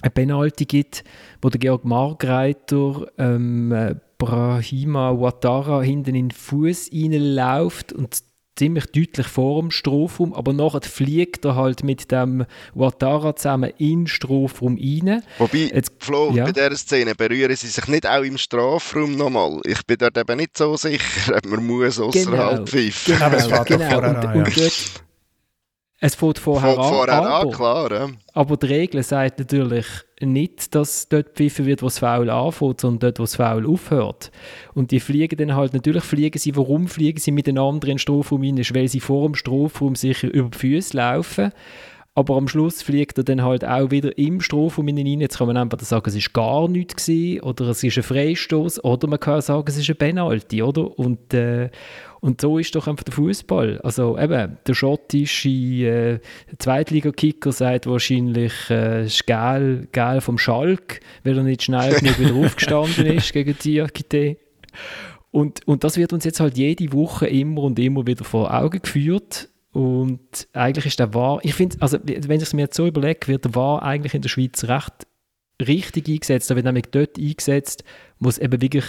[0.03, 1.05] eine Penalty gibt,
[1.43, 8.23] wo der Georg Margreiter ähm, äh, Brahima Ouattara hinten in den Fuß reinläuft und
[8.57, 12.45] ziemlich deutlich vor dem Strafraum, aber nachher fliegt er halt mit dem
[12.75, 15.23] Ouattara zusammen in den Strafraum rein.
[15.39, 16.45] Wobei, Jetzt, Flo, ja.
[16.45, 19.61] bei dieser Szene berühren sie sich nicht auch im Strafraum nochmal.
[19.65, 23.15] Ich bin dort eben nicht so sicher, ob man muss außerhalb genau, pfeifen.
[23.17, 24.09] Genau, genau.
[24.09, 25.05] Und, und dort,
[26.03, 27.93] es fängt vorher, an, vorher an, klar.
[27.93, 28.09] Ja.
[28.33, 29.87] Aber die Regel sagt natürlich
[30.19, 34.31] nicht, dass dort pfiffen wird, wo das Foul anfängt, sondern dort, wo das Foul aufhört.
[34.75, 38.41] Und die fliegen dann halt, natürlich fliegen sie, warum fliegen sie miteinander in den Strafraum
[38.41, 38.59] rein?
[38.59, 41.53] Weil sie vor dem Strafraum sicher über die Füße laufen
[42.15, 45.21] aber am Schluss fliegt er dann halt auch wieder im Strafraum rein.
[45.21, 48.85] Jetzt kann man einfach sagen, es ist gar nichts gewesen, oder es ist ein Freistoß
[48.85, 50.99] oder man kann sagen, es ist ein Penalty, oder?
[50.99, 51.71] Und, äh,
[52.21, 53.81] und so ist doch einfach der Fußball.
[53.81, 56.21] Also eben, der schottische äh,
[56.59, 62.35] Zweitliga-Kicker sagt wahrscheinlich, äh, ist geil, geil vom Schalk, weil er nicht schnell genug wieder
[62.47, 64.37] aufgestanden ist gegen Diakite.
[65.31, 68.83] Und, und das wird uns jetzt halt jede Woche immer und immer wieder vor Augen
[68.83, 69.49] geführt.
[69.73, 73.29] Und eigentlich ist der War, ich finde, also wenn ich es mir jetzt so überlege,
[73.29, 75.07] wird der War eigentlich in der Schweiz recht
[75.61, 76.51] richtig eingesetzt.
[76.51, 77.85] Er wird nämlich dort eingesetzt,
[78.19, 78.85] wo es eben wirklich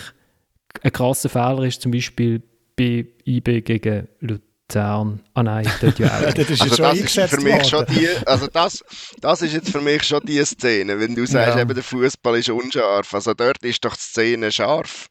[0.82, 2.42] ein krasser Fehler ist, zum Beispiel
[2.82, 5.20] bei IB gegen Luzern.
[5.36, 6.34] Ah nein, dort ja auch.
[6.34, 8.84] das ist, also das ist für mich schon die, also das,
[9.20, 11.62] das ist jetzt für mich schon die Szene, wenn du sagst, ja.
[11.62, 13.14] eben der Fußball ist unscharf.
[13.14, 15.08] Also dort ist doch die Szene scharf.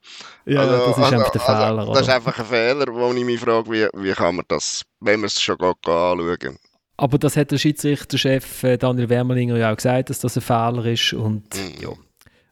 [0.46, 1.78] Ja, also, das ist also, einfach der also, Fehler.
[1.78, 4.82] Also, das ist einfach ein Fehler, wo ich mich frage, wie, wie kann man das,
[5.00, 6.58] wenn man es schon anschauen
[6.96, 10.84] aber das hat der Schiedsrichterchef äh, Daniel Wermelinger ja auch gesagt, dass das ein Fehler
[10.84, 11.80] ist und mhm.
[11.80, 11.88] ja,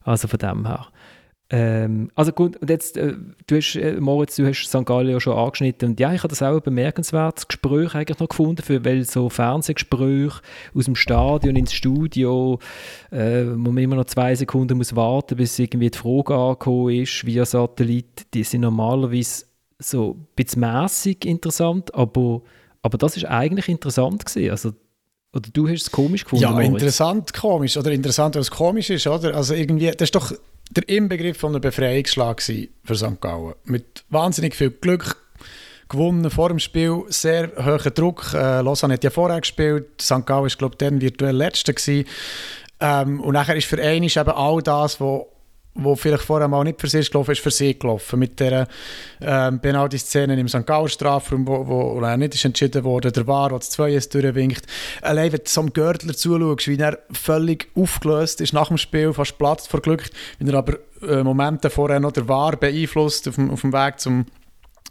[0.03, 0.87] also von dem her.
[1.51, 3.15] Ähm, also gut, und jetzt, äh,
[3.47, 4.85] du hast, äh, Moritz, du hast St.
[4.85, 8.29] Gallen ja schon angeschnitten und ja, ich habe das auch ein bemerkenswertes Gespräch eigentlich noch
[8.29, 10.41] gefunden, für, weil so Fernsehgespräche
[10.75, 12.59] aus dem Stadion ins Studio,
[13.09, 17.25] äh, wo man immer noch zwei Sekunden muss warten, bis irgendwie die Frage angekommen ist,
[17.25, 19.45] via Satellit, die sind normalerweise
[19.79, 22.43] so ein bisschen mässig interessant, aber,
[22.83, 24.73] aber das ist eigentlich interessant gewesen, also
[25.31, 26.43] oder du hast es komisch gefunden?
[26.43, 27.77] Ja, interessant komisch.
[27.77, 29.35] Oder interessant, was komisch ist, oder?
[29.35, 30.33] Also irgendwie, das ist doch
[30.69, 33.19] der Inbegriff von einer Befreiungsschlag für St.
[33.21, 33.55] Gallen.
[33.65, 35.17] Mit wahnsinnig viel Glück
[35.89, 38.33] gewonnen vor dem Spiel, sehr hoher Druck.
[38.33, 40.25] Äh, Lausanne hat ja vorher gespielt, St.
[40.25, 41.73] Gallen war, glaube ich, dann virtuell Letzter.
[42.79, 45.23] Ähm, und nachher ist für einen eben all das, was
[45.75, 48.19] wo vielleicht vorher mal nicht für sich gelaufen ist, für sie gelaufen.
[48.19, 48.67] Mit der
[49.21, 50.65] ähm, Penalty-Szene im St.
[50.65, 54.65] Gauer Strafraum, wo, wo wo nicht ist entschieden wurde, der war, der das 2 durchwinkt.
[55.01, 59.13] Allein, wenn du so einem Görtler zuschaust, wie er völlig aufgelöst ist nach dem Spiel,
[59.13, 60.77] fast platzt vor Glück, wie er aber
[61.07, 64.25] äh, Momente vorher noch der war beeinflusst auf dem, auf dem Weg zum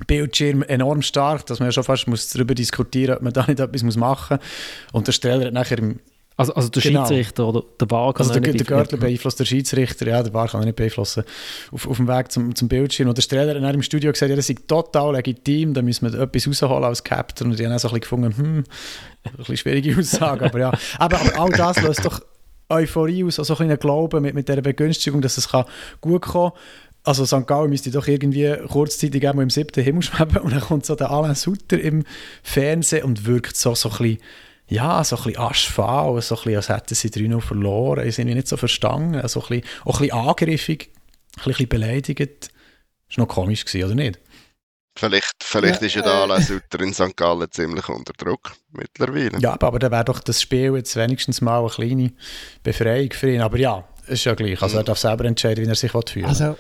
[0.07, 3.47] Bildschirm enorm stark, dass man ja schon fast muss darüber diskutieren muss, ob man da
[3.47, 4.93] nicht etwas machen muss.
[4.93, 5.99] Und der Streller hat nachher im
[6.39, 7.01] also, also der genau.
[7.01, 10.31] Schiedsrichter oder der Bar kann also der, nicht der Görtler beeinflusst der Schiedsrichter, ja, der
[10.31, 11.25] Bar kann er nicht beeinflussen.
[11.73, 13.09] Auf, auf dem Weg zum, zum Bildschirm.
[13.09, 16.21] Und der Streller hat im Studio gesagt, ja, das ist total legitim, da müssen wir
[16.21, 17.51] etwas rausholen als Captain.
[17.51, 18.65] Und die haben auch so ein bisschen gefunden, hm,
[19.25, 20.73] ein bisschen schwierige Aussage, aber ja.
[20.99, 22.21] Aber, aber all das löst doch
[22.69, 25.65] Euphorie aus, also ein Glauben mit, mit dieser Begünstigung, dass es kann
[26.01, 26.61] gut kommen kann
[27.05, 27.47] also St.
[27.47, 31.11] Gallen müsste doch irgendwie kurzzeitig einmal im siebten Himmel schweben und dann kommt so der
[31.11, 32.05] Alain Sutter im
[32.43, 34.19] Fernsehen und wirkt so, so ein bisschen,
[34.69, 38.29] ja, so ein bisschen aschfahl, so ein bisschen, als hätten sie 3 verloren, ich sind
[38.29, 40.91] nicht so verstanden, so ein bisschen, auch ein bisschen angriffig,
[41.39, 42.51] ein bisschen beleidigt.
[43.09, 44.21] Das war noch komisch, gewesen, oder nicht?
[44.99, 46.17] Vielleicht, vielleicht Ja, ist ja der äh.
[46.17, 47.17] Alain Sutter in St.
[47.17, 49.39] Gallen ziemlich unter Druck mittlerweile.
[49.39, 52.13] Ja, aber dann wäre doch das Spiel jetzt wenigstens mal eine kleine
[52.65, 53.41] Befreiung für ihn.
[53.41, 54.61] Aber ja, ist ja gleich.
[54.61, 56.25] Also er darf selber entscheiden, wie er sich will.
[56.25, 56.59] Also,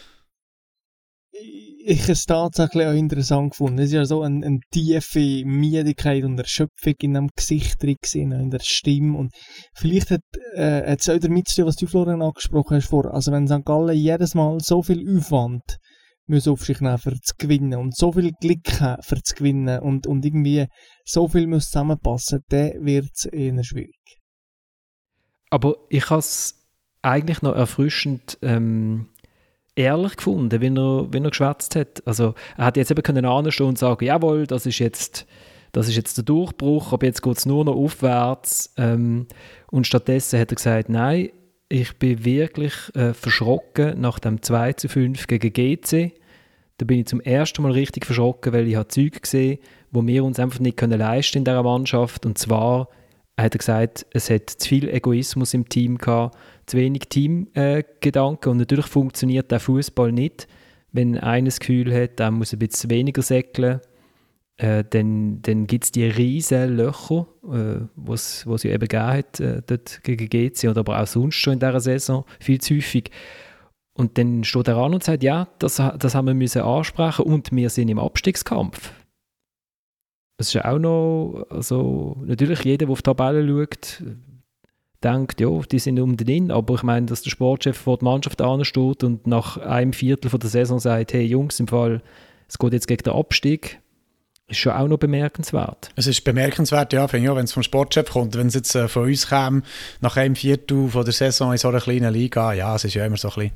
[1.88, 3.78] ich es tatsächlich auch interessant gefunden.
[3.78, 8.50] Es ist ja so eine, eine tiefe Müdigkeit und Erschöpfung in dem Gesicht drin in
[8.50, 9.16] der Stimme.
[9.16, 9.32] Und
[9.74, 10.20] vielleicht hat
[10.54, 13.12] äh, es auch damit zu tun, was du, Florian, angesprochen hast vor.
[13.14, 13.64] Also, wenn St.
[13.64, 15.78] Gallen jedes Mal so viel Aufwand
[16.26, 19.80] muss auf sich nehmen, für zu gewinnen und so viel Glück haben, für zu gewinnen
[19.80, 20.66] und, und irgendwie
[21.06, 24.18] so viel muss zusammenpassen, dann wird es eher schwierig.
[25.48, 26.66] Aber ich habe es
[27.00, 29.08] eigentlich noch erfrischend ähm,
[29.78, 32.02] ehrlich gefunden, wenn er, wenn er geschwätzt hat.
[32.04, 35.26] Also er hat jetzt eben können anstehen und sagen, jawohl, das ist jetzt,
[35.72, 38.74] das ist jetzt der Durchbruch, aber jetzt geht es nur noch aufwärts.
[38.76, 39.26] Ähm,
[39.70, 41.30] und stattdessen hat er gesagt, nein,
[41.68, 46.12] ich bin wirklich äh, verschrocken nach dem 2 zu 5 gegen GC.
[46.78, 49.58] Da bin ich zum ersten Mal richtig verschrocken, weil ich habe Zeug gesehen,
[49.90, 52.26] wo wir uns einfach nicht können leisten in dieser Mannschaft.
[52.26, 52.88] Und zwar
[53.36, 56.36] hat er gesagt, es hat zu viel Egoismus im Team gehabt,
[56.68, 58.50] zu wenig Teamgedanken.
[58.50, 60.48] und natürlich funktioniert der Fußball nicht,
[60.92, 63.80] wenn einer das Gefühl hat, er muss ein bisschen weniger säckeln.
[64.56, 69.38] Äh, dann dann gibt es die riesen Löcher, äh, was es ja eben gegeben hat,
[69.38, 73.10] äh, dort gegen GC oder aber auch sonst schon in dieser Saison, viel zu häufig.
[73.92, 77.52] Und dann steht er an und sagt, ja, das, das haben wir müssen ansprechen und
[77.52, 78.92] wir sind im Abstiegskampf.
[80.38, 84.04] Das ist ja auch noch, also natürlich jeder, der auf die Tabelle schaut,
[85.02, 88.40] denkt, ja, die sind um den aber ich meine, dass der Sportchef vor der Mannschaft
[88.40, 92.02] ansteht und nach einem Viertel von der Saison sagt, hey Jungs, im Fall,
[92.48, 93.80] es geht jetzt gegen den Abstieg,
[94.48, 95.90] ist schon auch noch bemerkenswert.
[95.94, 98.36] Es ist bemerkenswert, ja, finde wenn es vom Sportchef kommt.
[98.36, 99.62] Wenn es jetzt äh, von uns käme,
[100.00, 103.04] nach einem Viertel von der Saison in so einer kleinen Liga, ja, es ist ja
[103.04, 103.52] immer so ein bisschen,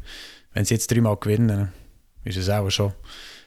[0.52, 1.72] wenn sie jetzt dreimal gewinnen,
[2.24, 2.92] ist es auch schon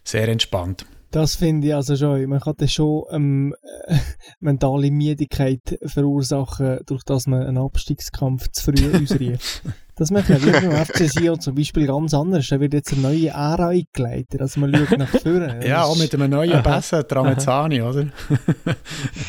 [0.03, 0.85] sehr entspannt.
[1.11, 2.25] Das finde ich also schon.
[2.27, 3.55] Man kann dann schon ähm,
[3.87, 3.97] äh,
[4.39, 9.61] mentale Müdigkeit verursachen, durch dass man einen Abstiegskampf zu früh ausrief.
[9.95, 12.47] Das macht man wirklich beim FC Sion zum Beispiel ganz anders.
[12.49, 14.41] Da wird jetzt eine neue Ära eingeleitet.
[14.41, 15.65] Also man schaut nach vorne.
[15.65, 16.61] Ja, auch mit einem neuen.
[16.61, 18.03] Besser, Tramezzani, oder?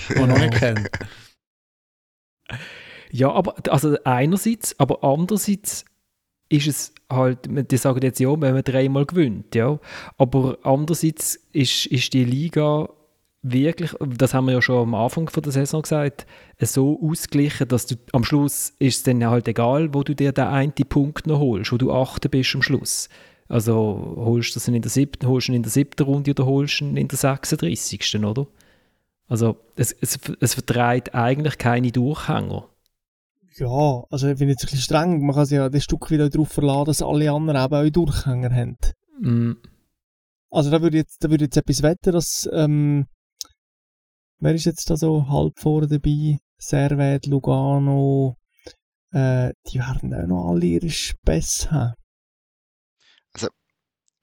[0.08, 0.90] Den noch nicht kennt.
[3.12, 5.84] Ja, aber also einerseits, aber andererseits
[6.48, 9.78] ist es halt, die sagen jetzt ja, wenn man dreimal gewinnt, ja.
[10.18, 12.88] Aber andererseits ist, ist die Liga
[13.42, 16.26] wirklich, das haben wir ja schon am Anfang von der Saison gesagt,
[16.60, 20.46] so ausgeglichen, dass du am Schluss ist es dann halt egal, wo du dir den
[20.46, 23.08] einen Punkt noch holst, wo du achter bist am Schluss.
[23.48, 26.80] Also holst du das in der siebten, holst ihn in der siebten Runde oder holst
[26.80, 28.24] du ihn in der 36.
[28.24, 28.46] oder?
[29.28, 32.68] Also es, es, es vertreibt eigentlich keine Durchhänger.
[33.58, 35.24] Ja, also ich finde es ein bisschen streng.
[35.24, 38.54] Man kann sich ja das Stück wieder darauf verlassen, dass alle anderen eben auch Durchhänger
[38.54, 38.76] haben.
[39.20, 39.52] Mm,
[40.50, 43.06] Also da würde ich jetzt, da würde jetzt etwas wetten, dass, ähm,
[44.40, 46.38] wer ist jetzt da so halb vorne dabei?
[46.58, 48.36] Servet, Lugano,
[49.12, 51.94] äh, die werden auch noch alle ihre Spässe haben.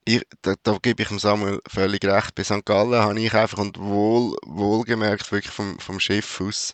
[0.05, 2.35] ich, da, da gebe ich dem Samuel völlig recht.
[2.35, 2.65] Bei St.
[2.65, 6.73] Gallen habe ich einfach und wohl, wohlgemerkt wirklich vom, vom Schiff aus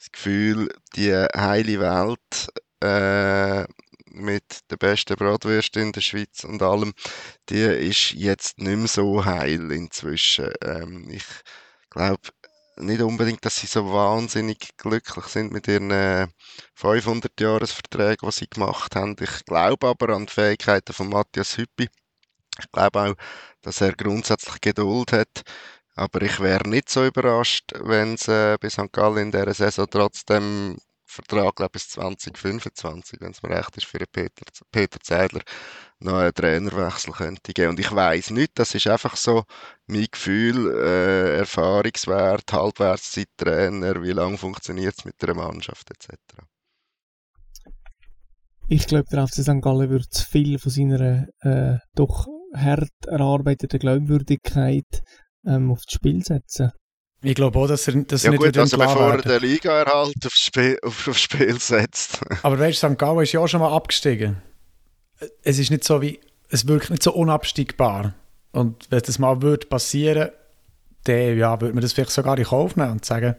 [0.00, 2.48] das Gefühl, die heile Welt
[2.82, 3.66] äh,
[4.06, 6.94] mit der besten Bratwürste in der Schweiz und allem,
[7.50, 10.52] die ist jetzt nicht mehr so heil inzwischen.
[10.64, 11.26] Ähm, ich
[11.90, 12.22] glaube
[12.76, 16.28] nicht unbedingt, dass sie so wahnsinnig glücklich sind mit ihren äh,
[16.80, 19.16] 500-Jahres-Verträgen, die sie gemacht haben.
[19.20, 21.90] Ich glaube aber an die Fähigkeiten von Matthias Hüppi.
[22.58, 23.14] Ich glaube auch,
[23.60, 25.42] dass er grundsätzlich Geduld hat.
[26.00, 28.90] Aber ich wäre nicht so überrascht, wenn es äh, bei St.
[28.90, 33.98] Gallen in dieser Saison trotzdem Vertrag, glaube bis 2025, wenn es mir recht ist, für
[34.10, 35.42] Peter, Peter Zeidler
[35.98, 37.72] noch einen Trainerwechsel könnte geben.
[37.72, 39.44] Und ich weiß nicht, das ist einfach so
[39.88, 46.16] mein Gefühl, äh, Erfahrungswert, Halbwertszeit-Trainer, wie lange funktioniert es mit der Mannschaft etc.
[48.68, 49.60] Ich glaube, der FC St.
[49.60, 55.02] Gallen würde viel von seiner äh, doch hart erarbeiteten Glaubwürdigkeit
[55.46, 56.72] ähm, aufs Spiel setzen.
[57.22, 59.40] Ich glaube auch, dass er, dass er Ja nicht gut, wieder also bevor er den
[59.42, 62.20] Ligaerhalt aufs Spiel, auf, aufs Spiel setzt.
[62.42, 62.98] Aber weißt du, St.
[62.98, 64.40] Gallen ist ja auch schon mal abgestiegen.
[65.42, 68.14] Es ist nicht so wie, es wirkt nicht so unabstiegbar.
[68.52, 70.30] Und wenn das mal würde passieren,
[71.04, 73.36] dann ja, würde man das vielleicht sogar in Kauf nehmen und sagen,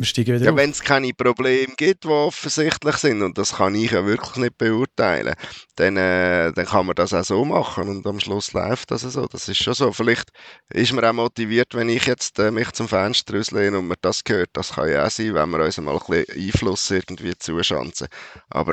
[0.00, 3.74] wir steigen wieder Ja, wenn es keine Probleme gibt, die offensichtlich sind, und das kann
[3.74, 5.34] ich ja wirklich nicht beurteilen,
[5.76, 9.26] dann, äh, dann kann man das auch so machen und am Schluss läuft das so.
[9.26, 9.92] Das ist schon so.
[9.92, 10.30] Vielleicht
[10.70, 14.22] ist man auch motiviert, wenn ich jetzt äh, mich zum Fenster auslehne und man das
[14.26, 14.48] hört.
[14.54, 18.08] Das kann ja auch sein, wenn wir uns mal ein bisschen Einfluss irgendwie zuschanzen.
[18.48, 18.72] Aber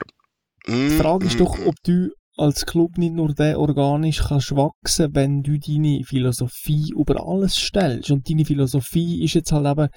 [0.65, 4.55] mm, Die Frage ist mm, doch, ob du als Club nicht nur der organisch kannst
[4.55, 8.11] wachsen, wenn du deine Philosophie über alles stellst.
[8.11, 9.89] Und deine Philosophie ist jetzt halt eben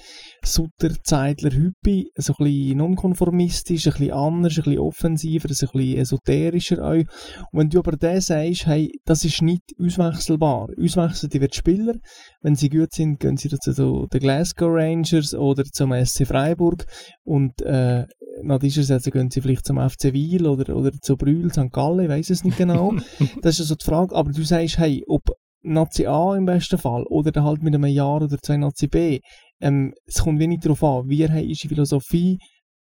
[0.42, 5.96] Sutter, Zeitler, Hüppi, so ein bisschen nonkonformistisch, ein bisschen anders, ein bisschen offensiver, ein bisschen
[5.98, 6.94] esoterischer auch.
[6.94, 7.06] Und
[7.52, 10.68] wenn du aber der sagst, hey, das ist nicht auswechselbar.
[10.82, 11.94] Auswechseln die wird Spieler.
[12.40, 16.86] Wenn sie gut sind, gehen sie zu den Glasgow Rangers oder zum SC Freiburg.
[17.22, 18.06] Und, äh,
[18.42, 21.70] nach dieser Saison gehen sie vielleicht zum FC Wiel oder, oder zu Brühl, St.
[21.70, 22.94] Gallen, ich es nicht genau.
[23.42, 24.14] das ist also die Frage.
[24.14, 25.22] Aber du sagst, hey, ob
[25.62, 29.20] Nazi A im besten Fall oder dann halt mit einem Jahr oder zwei Nazi B,
[29.60, 32.38] ähm, es kommt wenig darauf an, wie hey, ist die Philosophie,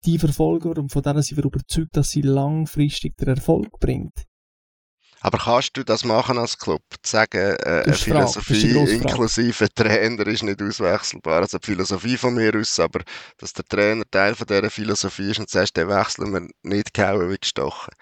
[0.06, 4.25] die Verfolger und von der sind wir überzeugt, dass sie langfristig den Erfolg bringt.
[5.21, 6.82] Aber kannst du das machen als Club?
[7.01, 8.91] Zu sagen, äh, eine Philosophie Frage.
[8.91, 11.41] inklusive Trainer ist nicht auswechselbar.
[11.41, 13.03] Also die Philosophie von mir aus, aber
[13.38, 16.93] dass der Trainer Teil von dieser Philosophie ist und du sagst, den wechseln wir nicht
[16.93, 17.93] gehauen wie gestochen.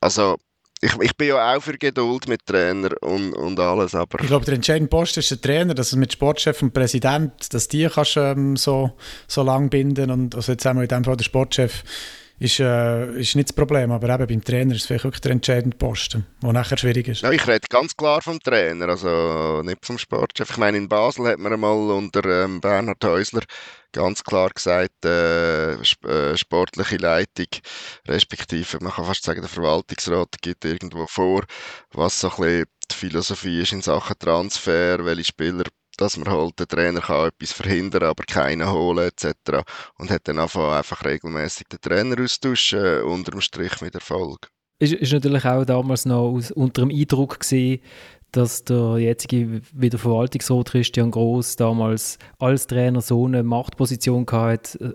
[0.00, 0.38] Also
[0.80, 4.44] ich, ich bin ja auch für Geduld mit Trainer und, und alles, aber Ich glaube,
[4.44, 8.16] der entscheidende Post ist der Trainer, dass es mit Sportchef und Präsident, dass die kannst
[8.16, 8.92] ähm, so,
[9.26, 11.82] so lang binden und also jetzt haben wir in dem Fall der Sportchef
[12.38, 15.32] ist, äh, ist nicht das Problem, aber eben beim Trainer ist es vielleicht wirklich der
[15.32, 17.22] entscheidende Posten, der nachher schwierig ist.
[17.22, 20.50] Ja, ich rede ganz klar vom Trainer, also nicht vom Sportchef.
[20.50, 23.42] Ich meine, in Basel hat man einmal unter ähm, Bernhard Häusler
[23.92, 27.46] ganz klar gesagt, äh, äh, sportliche Leitung,
[28.06, 31.44] respektive, man kann fast sagen, der Verwaltungsrat gibt irgendwo vor,
[31.92, 35.64] was so ein bisschen die Philosophie ist in Sachen Transfer, welche Spieler
[35.98, 39.62] dass man halt, der Trainer kann etwas verhindern, aber keinen holen etc.
[39.98, 44.48] Und hat dann einfach, einfach regelmäßig den Trainer austauschen, äh, unterm Strich mit Erfolg.
[44.78, 47.82] ist, ist natürlich auch damals noch aus, unter dem Eindruck gewesen,
[48.32, 54.92] dass der jetzige wieder Verwaltungsrat Christian Gross damals als Trainer so eine Machtposition hatte, äh,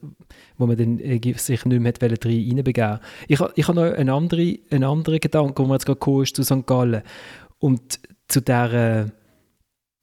[0.58, 4.84] wo man äh, sich nicht mehr rein reinbegeben Ich, ich habe noch einen anderen, einen
[4.84, 6.66] anderen Gedanken, wo mir jetzt gerade gekommen zu St.
[6.66, 7.02] Gallen.
[7.60, 9.12] Und zu der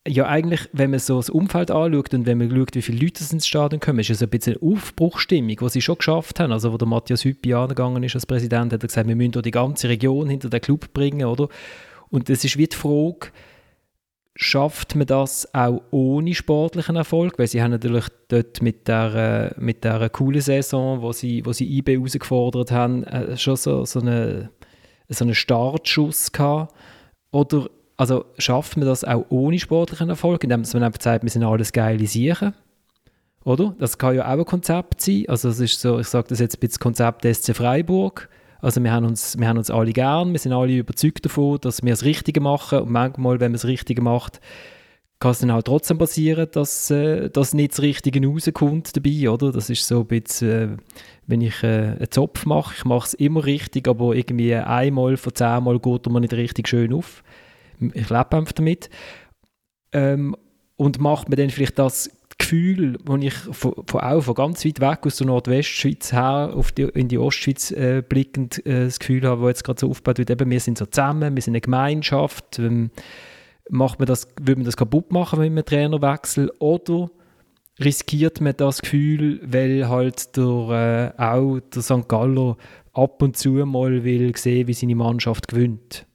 [0.09, 3.23] ja eigentlich, wenn man so das Umfeld anschaut und wenn man schaut, wie viele Leute
[3.31, 6.53] ins Stadion kommen, ist es ein bisschen eine Aufbruchstimmung, die sie schon geschafft haben.
[6.53, 9.51] Also wo der Matthias Hüppi angegangen ist als Präsident, hat er gesagt, wir müssen die
[9.51, 11.49] ganze Region hinter den Club bringen, oder?
[12.09, 13.31] Und es ist wie die Frage,
[14.35, 17.39] schafft man das auch ohne sportlichen Erfolg?
[17.39, 21.53] Weil sie haben natürlich dort mit der, äh, mit der coolen Saison, wo sie, wo
[21.53, 24.51] sie IB herausgefordert haben, äh, schon so, so, eine,
[25.09, 26.75] so einen Startschuss gehabt.
[27.33, 27.69] Oder
[28.01, 31.71] also schafft man das auch ohne sportlichen Erfolg, indem man einfach sagt, wir sind alles
[31.71, 32.55] geile Siechen?
[33.45, 33.75] Oder?
[33.79, 35.25] Das kann ja auch ein Konzept sein.
[35.29, 38.31] Also es ist so, ich sage das jetzt ein bisschen das Konzept SC Freiburg.
[38.63, 41.83] Also wir haben, uns, wir haben uns alle gern, wir sind alle überzeugt davon, dass
[41.83, 44.41] wir das Richtige machen und manchmal, wenn man das Richtige macht,
[45.19, 49.53] kann es dann auch trotzdem passieren, dass, äh, dass nicht das Richtige rauskommt dabei, oder?
[49.53, 50.77] Das ist so ein bisschen, äh,
[51.27, 55.35] wenn ich äh, einen Zopf mache, ich mache es immer richtig, aber irgendwie einmal von
[55.35, 57.23] zehnmal geht er mir nicht richtig schön auf.
[57.81, 58.91] Ich lebe einfach damit.
[59.93, 60.37] Ähm,
[60.77, 64.81] und macht mir dann vielleicht das Gefühl, wo ich von, von, auch von ganz weit
[64.81, 69.27] weg aus der Nordwestschweiz her auf die, in die Ostschweiz äh, blickend äh, das Gefühl
[69.27, 71.61] habe, wo jetzt gerade so aufgebaut wird, eben, wir sind so zusammen, wir sind eine
[71.61, 72.91] Gemeinschaft, ähm,
[73.69, 77.11] macht man das, will man das kaputt machen, wenn man Trainerwechsel oder
[77.79, 82.09] riskiert man das Gefühl, weil halt der, äh, auch der St.
[82.09, 82.57] Galler
[82.93, 86.07] ab und zu mal will sehen, wie seine Mannschaft gewinnt.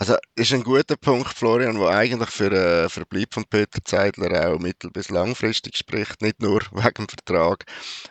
[0.00, 4.58] Also ist ein guter Punkt, Florian, der eigentlich für einen Verbleib von Peter Zeidler auch
[4.58, 7.64] mittel- bis langfristig spricht, nicht nur wegen dem Vertrag.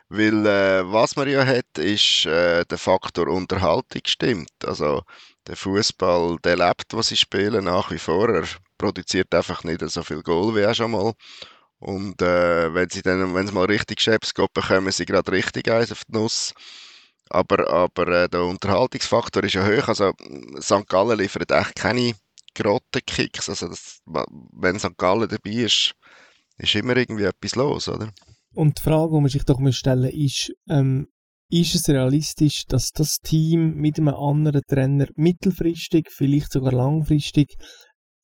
[0.09, 4.51] Weil äh, was man ja hat, ist äh, der Faktor Unterhaltung stimmt.
[4.63, 5.01] Also
[5.47, 8.29] der Fußball, der lebt, was sie spielen, nach wie vor.
[8.29, 8.45] Er
[8.77, 11.13] produziert einfach nicht so viel Goal wie auch schon mal.
[11.79, 15.91] Und äh, wenn sie dann, wenn es mal richtig Chefs bekommen sie gerade richtig eins
[15.91, 16.53] auf die Nuss.
[17.29, 19.87] Aber, aber äh, der Unterhaltungsfaktor ist ja hoch.
[19.87, 20.13] Also
[20.59, 20.87] St.
[20.87, 22.13] Gallen liefert echt keine
[22.55, 23.49] Grottenkicks.
[23.49, 24.97] Also das, wenn St.
[24.97, 25.93] Gallen dabei ist,
[26.57, 28.11] ist immer irgendwie etwas los, oder?
[28.53, 31.07] Und die Frage, die man sich doch stellen muss, ist, ähm,
[31.49, 37.55] ist es realistisch, dass das Team mit einem anderen Trainer mittelfristig, vielleicht sogar langfristig,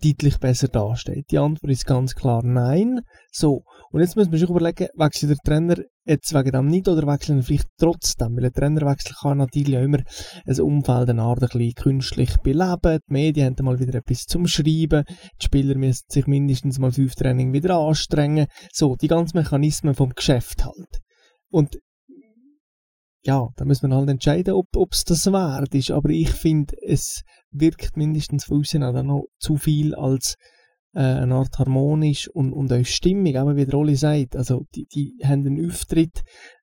[0.03, 1.31] deutlich besser dasteht?
[1.31, 3.01] Die Antwort ist ganz klar nein.
[3.31, 7.08] So, und jetzt muss man sich überlegen, wechselt der Trainer jetzt wegen dem nicht oder
[7.08, 8.35] wechselt er vielleicht trotzdem?
[8.35, 10.00] Weil ein Trainerwechsel kann natürlich immer
[10.46, 13.00] ein Umfeld eine Art ein bisschen künstlich beleben.
[13.08, 15.06] Die Medien haben mal wieder etwas zum Schreiben.
[15.41, 18.48] Die Spieler müssen sich mindestens mal fünf Training wieder anstrengen.
[18.71, 21.02] So, die ganzen Mechanismen vom Geschäft halt.
[21.50, 21.77] Und
[23.26, 25.92] ja, da muss man halt entscheiden, ob es das wert ist.
[25.92, 30.36] Aber ich finde, es wirkt mindestens von außen auch noch zu viel als
[30.94, 34.36] äh, eine Art harmonisch und, und auch Stimmung, auch wie der Oli sagt.
[34.36, 36.21] Also, die, die haben einen Auftritt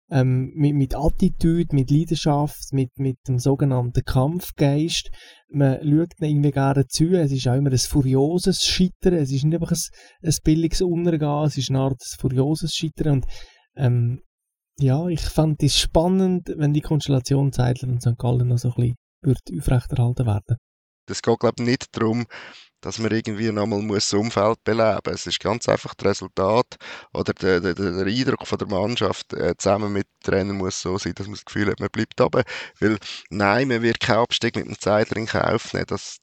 [0.09, 5.11] ähm, mit, mit Attitüde, mit Leidenschaft, mit, mit dem sogenannten Kampfgeist.
[5.49, 7.07] Man schaut ihnen irgendwie gerne zu.
[7.07, 9.15] Es ist auch immer ein furioses Scheitern.
[9.15, 13.15] Es ist nicht einfach ein, ein billiges Untergehen, es ist eine Art furioses Scheitern.
[13.15, 13.27] Und
[13.75, 14.23] ähm,
[14.79, 18.19] ja, ich fand es spannend, wenn die Konstellation Zeitler und St.
[18.19, 20.57] Gallen noch so ein bisschen aufrechterhalten werden.
[21.07, 22.27] Das geht, glaube ich, nicht darum,
[22.81, 25.15] dass man irgendwie nochmal das Umfeld beleben muss.
[25.15, 26.77] Es ist ganz einfach das Resultat
[27.13, 30.99] oder der, der, der Eindruck von der Mannschaft äh, zusammen mit dem Trainer muss so
[30.99, 32.43] sein, dass man das Gefühl hat, man bleibt oben.
[32.81, 32.99] Weil
[33.31, 35.87] nein, man wird keinen Abstieg mit dem Zeitler in Kauf nehmen.
[35.89, 36.19] Das,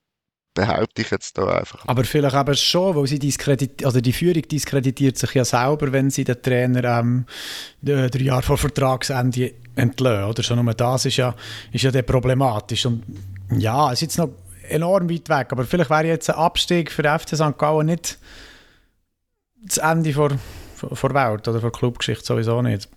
[0.54, 1.88] behaupte ich jetzt da einfach.
[1.88, 6.10] Aber vielleicht eben schon, weil sie diskreditiert, also die Führung diskreditiert sich ja selber, wenn
[6.10, 7.26] sie den Trainer ähm,
[7.82, 10.24] drei Jahre vor Vertragsende entlösen.
[10.26, 11.36] Oder schon nur das ist ja,
[11.72, 12.86] ist ja problematisch.
[12.86, 13.04] Und
[13.58, 14.30] ja, es ist jetzt noch
[14.68, 17.58] enorm weit weg, aber vielleicht wäre jetzt ein Abstieg für den FC St.
[17.58, 18.20] Gallen nicht
[19.66, 20.32] das Ende vor,
[20.76, 22.88] vor Welt oder vor Clubgeschichte sowieso nicht.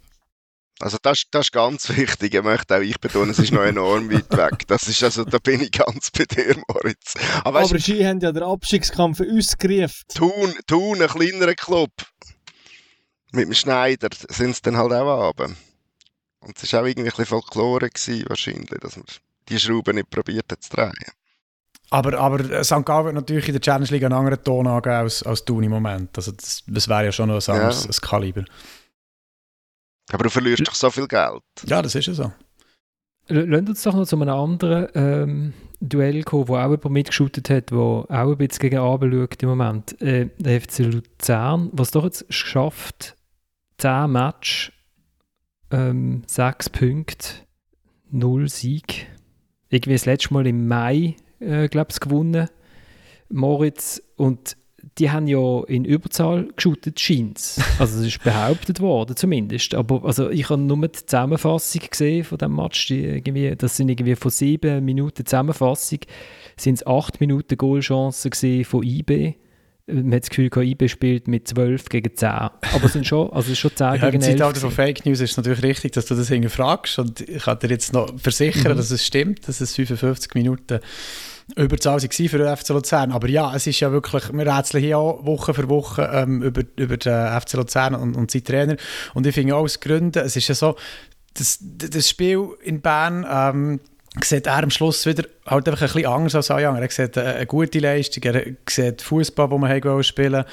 [0.81, 2.35] Also das, das ist ganz wichtig.
[2.35, 4.67] Ich möchte auch ich betonen, es ist noch enorm weit weg.
[4.67, 7.15] Das ist also, da bin ich ganz bei dir, Moritz.
[7.45, 10.03] Aber, Aber Sie haben ja den Abstiegskampf für uns gerufen.
[10.15, 11.93] Thun, Thun, ein kleinerer Club.
[13.33, 15.55] Mit dem Schneider sind sie dann halt auch runter.
[16.41, 19.07] Und es war auch irgendwie ein bisschen Folklore gewesen, wahrscheinlich, dass man
[19.49, 20.93] die Schrauben nicht probiert hat zu drehen.
[21.91, 22.85] Aber, aber St.
[22.85, 25.71] Gallen wird natürlich in der Challenge League einen anderen Ton angeben als, als Thun im
[25.71, 26.17] Moment.
[26.17, 28.09] Also das, das wäre ja schon noch ein anderes ja.
[28.09, 28.45] Kaliber.
[30.13, 31.43] Aber du verlierst doch so viel Geld.
[31.67, 32.33] Ja, das ist ja so.
[33.29, 37.73] Lass uns doch noch zu einem anderen ähm, Duell kommen, wo auch jemand mitgeschootet hat,
[37.73, 40.01] wo auch ein bisschen gegen Abend schaut im Moment.
[40.01, 43.17] Äh, der FC Luzern, was doch jetzt geschafft,
[43.79, 44.73] 10 Match,
[45.71, 47.29] ähm, 6 Punkte,
[48.11, 49.07] 0 Sieg.
[49.71, 52.49] Irgendwie das letzte Mal im Mai, äh, glaube ich, gewonnen.
[53.29, 54.57] Moritz und
[54.99, 57.39] die haben ja in Überzahl geschootet, scheint
[57.79, 59.75] Also das ist behauptet worden zumindest.
[59.75, 62.89] Aber also ich habe nur die Zusammenfassung gesehen von dem Match.
[62.89, 66.01] Die irgendwie, das sind irgendwie von sieben Minuten Zusammenfassung
[66.57, 69.35] sind es acht Minuten Goalchancen von IB.
[69.87, 72.29] Man hat das Gefühl, IB spielt mit 12 gegen 10.
[72.29, 72.53] Aber
[72.85, 74.15] es sind schon, also es ist schon 10 ja, gegen 11.
[74.15, 76.99] Im Zeitalter von Fake News ist es natürlich richtig, dass du das fragst.
[76.99, 78.77] Und ich kann dir jetzt noch versichern, mhm.
[78.77, 80.81] dass es stimmt, dass es 55 Minuten
[81.57, 83.13] Überzahl waren für den FC Luzern.
[83.13, 86.63] Aber ja, es ist ja wirklich, wir rätseln hier auch Woche für Woche ähm, über,
[86.77, 88.77] über den FC Luzern und, und seinen Trainer.
[89.15, 90.77] Und ich finde auch aus Gründen, es ist ja so,
[91.35, 93.81] das, das Spiel in Bern ähm,
[94.23, 96.87] sieht er am Schluss wieder halt einfach ein bisschen anders als alle anderen.
[96.87, 100.47] Er sieht eine, eine gute Leistung, er sieht Fußball, den man spielen wollte.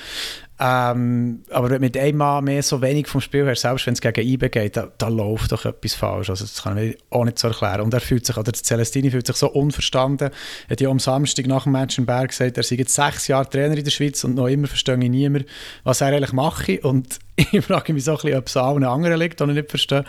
[0.62, 4.28] Ähm, aber mit einem Mann mehr so wenig vom Spiel her, selbst wenn es gegen
[4.28, 6.30] IB geht, da, da läuft doch etwas falsch.
[6.30, 7.82] Also das kann ich auch nicht so erklären.
[7.82, 10.32] Und er fühlt sich, oder Celestini fühlt sich so unverstanden.
[10.68, 13.28] Er hat ja am Samstag nach dem Match in Berg gesagt, er sei jetzt sechs
[13.28, 15.46] Jahre Trainer in der Schweiz und noch immer verstehe ich niemand,
[15.86, 16.82] was er eigentlich mache.
[16.82, 19.50] Und ich frage mich so ein bisschen, ob es an allen anderen liegt, die ich
[19.52, 20.04] nicht verstehe.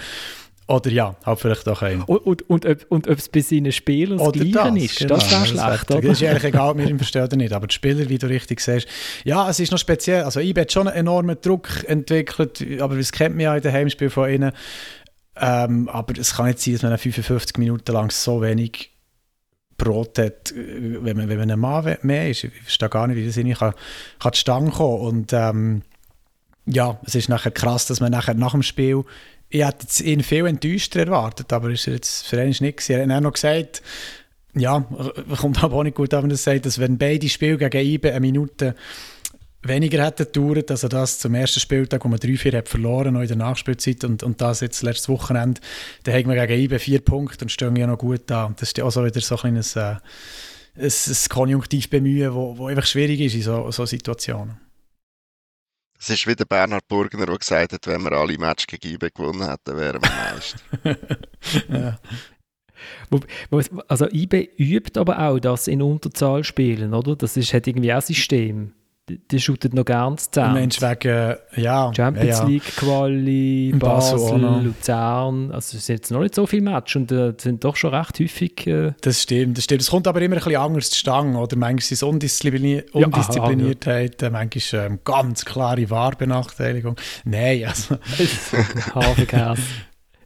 [0.71, 2.03] Oder ja, halt vielleicht auch einen.
[2.03, 5.15] Und, und, und, ob, und ob es bei seinen Spielern das Gleiche das, ist, genau,
[5.17, 6.01] das wäre schlecht, oder?
[6.01, 7.53] Das ist eigentlich egal, ob wir ihn verstehen oder nicht.
[7.53, 8.87] Aber die Spieler, wie du richtig siehst,
[9.25, 10.23] ja, es ist noch speziell.
[10.23, 13.73] Also IB hat schon einen enormen Druck entwickelt, aber das kennt man ja in den
[13.73, 14.53] Heimspielen von ihnen.
[15.35, 18.93] Ähm, aber es kann nicht sein, dass man 55 Minuten lang so wenig
[19.77, 22.45] Brot hat, wenn man, wenn man ein Mann mehr ist.
[22.45, 23.75] Ich verstehe gar nicht, wie das irgendwie kann,
[24.21, 25.01] kann zustande kommen.
[25.01, 25.83] Und ähm,
[26.67, 29.05] ja, es ist nachher krass, dass man nachher nach dem Spiel
[29.51, 32.93] ich hätte jetzt ihn viel enttäuschter erwartet, aber ist er jetzt für einen nicht gewesen.
[32.93, 33.83] Er hat auch noch gesagt,
[34.55, 34.85] ja,
[35.39, 38.11] kommt aber auch nicht gut an, wenn er sagt, dass wenn beide Spiele gegen IBE
[38.11, 38.75] eine Minute
[39.63, 43.29] weniger hätten gedauert, also das zum ersten Spieltag, wo man 3-4 hat verloren, noch in
[43.29, 45.61] der Nachspielzeit und, und das jetzt letztes Wochenende,
[46.05, 48.53] dann haben wir gegen IBE vier Punkte und stehen ja noch gut da.
[48.59, 49.97] Das ist auch so wieder so ein kleines äh,
[50.77, 54.70] ein, ein Konjunktiv bemühen, wo, wo einfach schwierig ist in so, so Situationen.
[56.01, 59.11] Es ist wie der Bernhard Burgner, der gesagt hat, wenn wir alle Matches gegen IBE
[59.11, 60.99] gewonnen hätten, wären wir Meister.
[61.69, 61.99] ja.
[63.87, 67.17] Also IBE übt aber auch das in Unterzahl spielen, oder?
[67.17, 68.73] Das ist, hat irgendwie auch ein System
[69.19, 70.55] die shootet noch ganz zusammen.
[70.55, 71.93] Mensch, wegen, ja.
[71.95, 75.51] Champions ja, League Quali, Basel, Basel Luzern.
[75.53, 78.21] Also es sind jetzt noch nicht so viele Matches und äh, sind doch schon recht
[78.21, 78.67] häufig.
[78.67, 79.83] Äh das stimmt, das stimmt.
[79.83, 81.57] Es kommt aber immer ein bisschen anders zustande, oder?
[81.57, 84.31] Manchmal ist es Undisziplinier ja, Undiszipliniertheit, ja.
[84.31, 86.97] manchmal ähm, ganz klare Wahrbenachteiligung.
[87.25, 87.97] Nein, also.
[88.95, 89.63] Hafenkäse.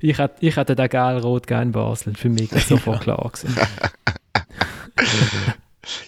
[0.01, 2.15] ich hätte, ich hätte den gelb-rot gerne in Basel.
[2.15, 3.57] Für mich ist sofort klar gewesen.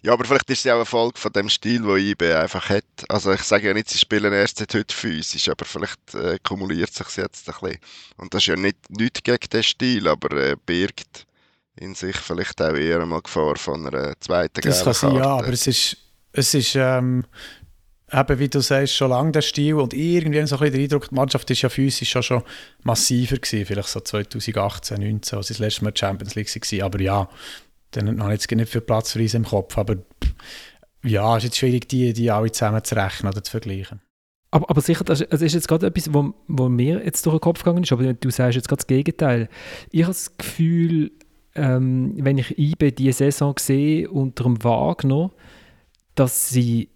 [0.06, 2.68] Ja, aber vielleicht ist es ja auch eine Folge von dem Stil, den IB einfach
[2.68, 2.84] hat.
[3.08, 6.94] Also ich sage ja nicht, sie spielen erst seit heute physisch, aber vielleicht äh, kumuliert
[6.94, 7.80] sich jetzt ein bisschen.
[8.16, 11.26] Und das ist ja nicht, nicht gegen den Stil, aber äh, birgt
[11.74, 15.48] in sich vielleicht auch eher mal Gefahr von einer zweiten Das kann sein, ja, aber
[15.48, 15.96] es ist,
[16.30, 17.24] es ist ähm,
[18.12, 21.08] eben, wie du sagst, schon lange der Stil und irgendwie so ein bisschen der Eindruck,
[21.08, 22.42] die Mannschaft ist ja physisch schon, schon
[22.84, 27.28] massiver gewesen, vielleicht so 2018, 2019, als das letzte Mal Champions League war, aber ja,
[27.90, 29.96] dann habe ich jetzt nicht viel Platz für uns im Kopf, aber
[31.02, 34.00] ja, es ist jetzt schwierig, die, die alle zusammen zu rechnen oder zu vergleichen.
[34.50, 37.62] Aber, aber sicher, das, ist jetzt gerade etwas, wo, wo mir jetzt durch den Kopf
[37.62, 39.48] gegangen ist, aber du sagst jetzt gerade das Gegenteil.
[39.90, 41.12] Ich habe das Gefühl,
[41.54, 45.30] ähm, wenn ich IB diese Saison sehe unter dem Wagner,
[46.14, 46.90] dass sie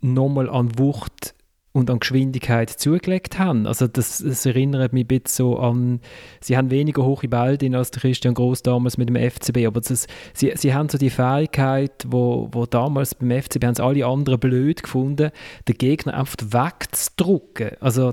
[0.00, 1.34] nochmal an Wucht
[1.72, 3.66] und an Geschwindigkeit zugelegt haben.
[3.66, 6.00] Also das, das erinnert mich ein bisschen so an,
[6.40, 10.06] sie haben weniger hohe Bälle als der Christian Gross damals mit dem FCB, aber das,
[10.34, 14.38] sie, sie haben so die Fähigkeit, wo, wo damals beim FCB haben es alle anderen
[14.38, 15.30] blöd gefunden,
[15.66, 17.70] den Gegner einfach wegzudrucken.
[17.80, 18.12] Also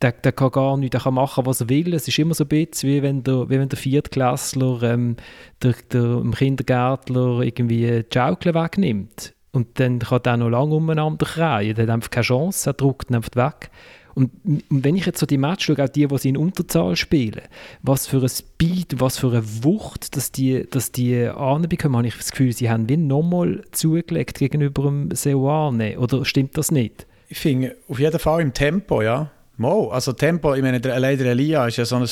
[0.00, 1.94] der, der kann gar nicht, der kann machen, was er will.
[1.94, 5.16] Es ist immer so ein bisschen, wie wenn der, wie wenn der Viertklässler ähm,
[5.62, 9.33] dem Kindergärtler irgendwie die Schaukel wegnimmt.
[9.54, 11.76] Und dann kann der noch lange umeinander kreien.
[11.76, 13.70] Der hat einfach keine Chance, er druckt ihn einfach weg.
[14.14, 16.96] Und, und wenn ich jetzt so die Match schaue, auch die, die sie in Unterzahl
[16.96, 17.42] spielen,
[17.82, 22.16] was für ein Speed, was für eine Wucht, dass die, dass die anbekommen, habe ich
[22.16, 26.00] das Gefühl, sie haben wie nochmal zugelegt gegenüber dem Seoane.
[26.00, 27.06] Oder stimmt das nicht?
[27.28, 29.30] Ich finde, auf jeden Fall im Tempo, ja.
[29.56, 32.08] Mo, also Tempo, ich meine, der, leider Elia ist ja so ein,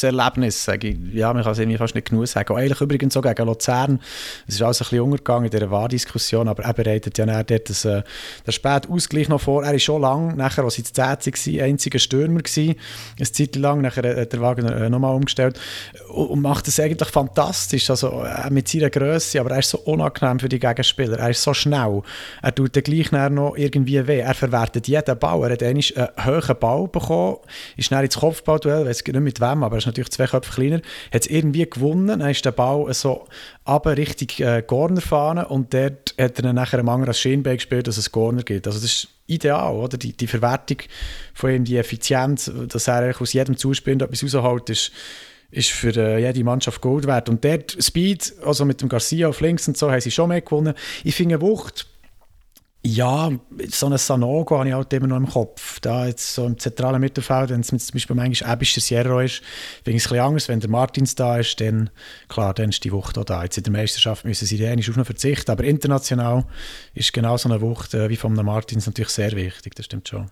[0.00, 0.96] Erlebnis, sage ich.
[1.12, 2.52] Ja, man kann es irgendwie fast nicht genug sagen.
[2.52, 4.00] Und eigentlich übrigens so gegen Luzern,
[4.46, 7.84] es ist alles ein bisschen untergegangen in dieser Wahrdiskussion, aber er bereitet ja nachher dort
[7.84, 8.02] äh,
[8.46, 9.64] den späten Ausgleich noch vor.
[9.64, 11.18] Er ist schon lang, nachher, als sie zu war,
[11.64, 12.76] einziger Stürmer gewesen,
[13.16, 15.58] eine Zeit lang, nachher hat der Wagner äh, nochmal umgestellt.
[16.10, 20.38] Und macht das eigentlich fantastisch, also äh, mit seiner Größe, aber er ist so unangenehm
[20.38, 22.02] für die Gegenspieler, er ist so schnell,
[22.40, 26.56] er tut dann gleich noch irgendwie weh, er verwertet jeden Ball, er hat einen hohen
[26.60, 27.36] Ball Ball bekommen,
[27.76, 30.80] ist schnell ins Kopfballduell, weiß nicht mit wem, aber er ist natürlich zwei Köpfe kleiner,
[31.12, 33.26] hat es irgendwie gewonnen, dann ist der Ball so
[33.64, 37.86] aber richtig äh, Corner fahren und dort hat er dann nachher am anderen Schienbein gespielt,
[37.86, 38.66] dass es Corner gibt.
[38.66, 39.96] Also das ist ideal, oder?
[39.96, 40.78] Die, die Verwertung
[41.32, 44.92] von ihm, die Effizienz, dass er aus jedem Zuspiel etwas rausholt, ist
[45.54, 47.28] ist für äh, jede Mannschaft Gold wert.
[47.28, 50.40] Und dort Speed, also mit dem Garcia auf links und so, haben sie schon mehr
[50.40, 50.74] gewonnen.
[51.04, 51.86] Ich finde Wucht
[52.86, 53.30] ja,
[53.70, 55.80] so ein Sanogo habe ich halt immer noch im Kopf.
[55.80, 59.42] Da jetzt so im zentralen Mittelfeld, wenn es zum Beispiel manchmal Ebischer Sierra ist,
[59.82, 60.48] finde ich es ein bisschen anders.
[60.48, 61.88] Wenn der Martins da ist, dann,
[62.28, 63.42] klar, dann ist die Wucht auch da.
[63.42, 66.44] Jetzt in der Meisterschaft müssen sie eigentlich auf noch verzichten, aber international
[66.92, 70.30] ist genau so eine Wucht äh, wie von Martins natürlich sehr wichtig, das stimmt schon.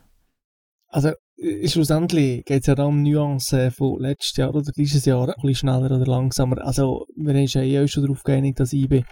[0.88, 5.26] Also, äh, schlussendlich geht es ja da um Nuancen von letztes Jahr oder dieses Jahr,
[5.26, 6.62] ein bisschen schneller oder langsamer.
[6.62, 9.04] Also, wir haben ja eh schon darauf geeinigt, dass IB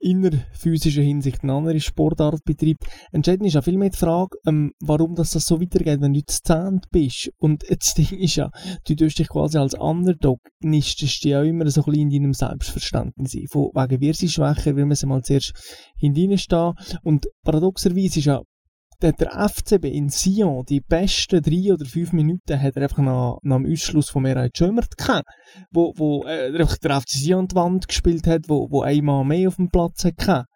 [0.00, 2.84] in der physischen Hinsicht eine andere Sportart betreibt.
[3.12, 6.24] Entscheidend ist auch viel mehr die Frage, ähm, warum das, das so weitergeht, wenn du
[6.24, 7.30] zu zehnt bist.
[7.38, 8.50] Und das Ding ist ja,
[8.86, 12.34] du tust dich quasi als Underdog, nistest dich ja immer so ein bisschen in deinem
[12.34, 13.46] Selbstverständnis ein.
[13.48, 15.52] Von wegen, wir sind schwächer, wir müssen mal zuerst
[15.96, 16.74] hineinstehen.
[17.02, 18.42] Und paradoxerweise ist ja
[19.00, 23.56] der FCB in Sion die besten drei oder fünf Minuten hat er einfach nach, nach
[23.56, 25.28] dem Ausschluss von Meray Schömert gehabt,
[25.70, 29.56] wo, wo äh, der FC Sion die Wand gespielt hat, wo, wo einmal mehr auf
[29.56, 30.46] dem Platz hat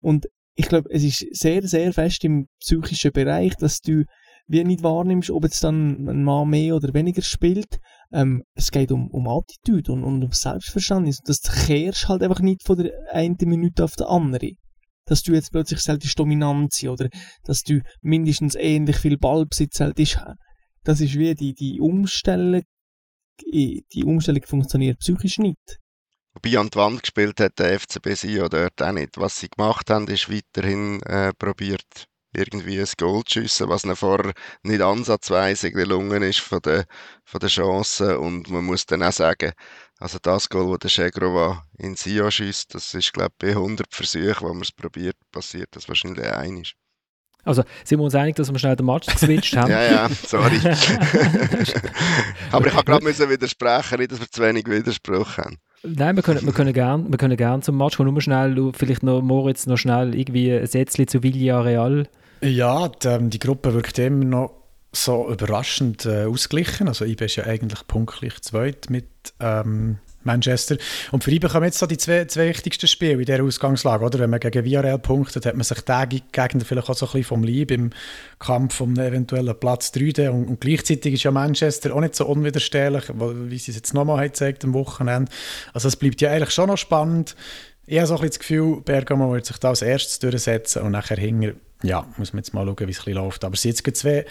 [0.00, 4.04] Und ich glaube, es ist sehr, sehr fest im psychischen Bereich, dass du
[4.46, 7.78] wie nicht wahrnimmst, ob jetzt dann ein Mann mehr oder weniger spielt.
[8.12, 11.20] Ähm, es geht um, um Attitüde und, und um Selbstverständnis.
[11.20, 14.50] Und das kehrst halt einfach nicht von der einen Minute auf die andere
[15.10, 17.08] dass du jetzt plötzlich selbst dominant sein oder
[17.44, 20.20] dass du mindestens ähnlich viel Ballbesitz hättest.
[20.84, 22.62] Das ist wie die, die Umstellung,
[23.42, 25.80] die Umstellung funktioniert psychisch nicht.
[26.34, 29.18] Wobei an die Wand gespielt hat der FCB sie dort auch nicht.
[29.18, 33.96] Was sie gemacht haben, ist weiterhin äh, probiert, irgendwie ein Goal zu schiessen, was ihnen
[33.96, 34.32] vorher
[34.62, 36.84] nicht ansatzweise gelungen ist von den,
[37.24, 38.16] von den Chancen.
[38.16, 39.52] Und man muss dann auch sagen,
[40.00, 43.86] also das Goal, das der Chegrova in Sion schießt, das ist, glaube ich, bei 100
[43.94, 46.74] Versuchen, wo man es probiert, passiert das wahrscheinlich einig.
[47.44, 49.70] Also sind wir uns einig, dass wir schnell den Match geswitcht haben?
[49.70, 50.56] ja, ja, sorry.
[52.52, 55.58] Aber ich habe gerade müssen widersprechen, nicht, dass wir zu wenig Widerspruch haben.
[55.82, 58.12] Nein, wir können, wir können gerne gern zum Match kommen.
[58.12, 62.08] Nur schnell, vielleicht noch Moritz noch schnell irgendwie ein Sätzchen zu Villarreal.
[62.42, 64.59] Ja, die, ähm, die Gruppe wirkt immer noch
[64.92, 66.88] so überraschend äh, ausgeglichen.
[66.88, 69.06] Also IB ist ja eigentlich punktlich zweit mit
[69.38, 70.76] ähm, Manchester.
[71.12, 74.04] Und für IBE kommen jetzt so die zwei, zwei wichtigsten Spiele in dieser Ausgangslage.
[74.04, 74.18] Oder?
[74.18, 77.44] Wenn man gegen Villarreal punktet, hat man sich Gegner vielleicht auch so ein bisschen vom
[77.44, 77.90] Leib im
[78.38, 80.30] Kampf um einen eventuellen Platz 3.
[80.30, 84.28] Und, und, gleichzeitig ist ja Manchester auch nicht so unwiderstehlich, wie sie es jetzt nochmal
[84.28, 85.30] gezeigt am Wochenende.
[85.72, 87.34] Also es bleibt ja eigentlich schon noch spannend.
[87.86, 90.92] ich habe so ein bisschen das Gefühl, Bergamo wird sich da als erstes durchsetzen und
[90.92, 91.52] nachher hinter,
[91.82, 93.44] ja, muss man jetzt mal schauen, wie es läuft.
[93.44, 94.24] Aber es sind jetzt zwei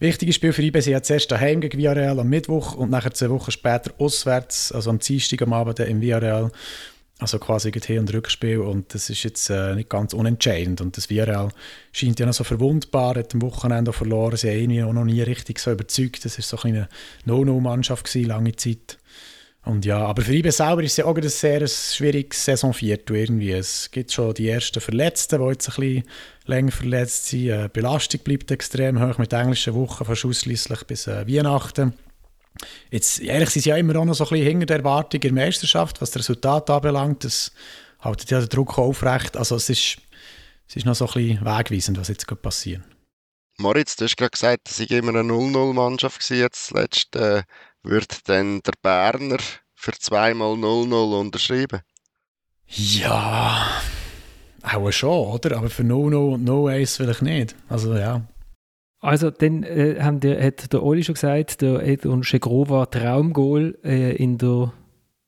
[0.00, 0.80] wichtige Spiele für IB.
[0.80, 4.90] Sie hat zuerst daheim gegen Villarreal am Mittwoch und nachher zwei Wochen später auswärts, also
[4.90, 6.50] am Dienstag am Abend im Villarreal.
[7.18, 10.82] Also quasi ein Hin- und Rückspiel und das ist jetzt äh, nicht ganz unentscheidend.
[10.82, 11.48] Und das Villarreal
[11.90, 14.36] scheint ja noch so verwundbar, hat am Wochenende auch verloren.
[14.36, 16.26] Sie haben irgendwie auch noch nie richtig so überzeugt.
[16.26, 16.88] Das war so eine
[17.24, 18.98] No-No-Mannschaft lange Zeit.
[19.66, 23.50] Und ja, aber für IBE selber ist es ja auch ein sehr schwieriges Saisonviertel irgendwie.
[23.50, 26.04] Es gibt schon die ersten Verletzten, die jetzt ein bisschen
[26.44, 27.40] länger verletzt sind.
[27.40, 31.94] Die äh, Belastung bleibt extrem hoch mit englischen Wochen, fast ausschließlich bis äh, Weihnachten.
[32.92, 35.34] Jetzt, ehrlich, sind sie ja immer auch noch so ein bisschen hinter der Erwartung in
[35.34, 37.24] der Meisterschaft, was das Resultat anbelangt.
[37.24, 37.50] Das
[37.98, 39.36] hält ja den Druck aufrecht.
[39.36, 39.96] Also es ist,
[40.68, 42.82] es ist noch so ein bisschen wegweisend, was jetzt passiert.
[43.58, 47.16] Moritz, du hast gerade gesagt, es war immer eine 0-0-Mannschaft jetzt zuletzt.
[47.86, 49.38] Wird dann der Berner
[49.74, 51.82] für zweimal 0-0 unterschreiben?
[52.66, 53.64] Ja,
[54.64, 55.56] auch schon, oder?
[55.56, 57.54] Aber für 0-0 und 0-1 vielleicht nicht.
[57.68, 58.22] Also ja.
[58.98, 64.16] Also dann äh, haben der, hat der Oli schon gesagt, der Edon Schegrova Traumgoal äh,
[64.16, 64.72] in der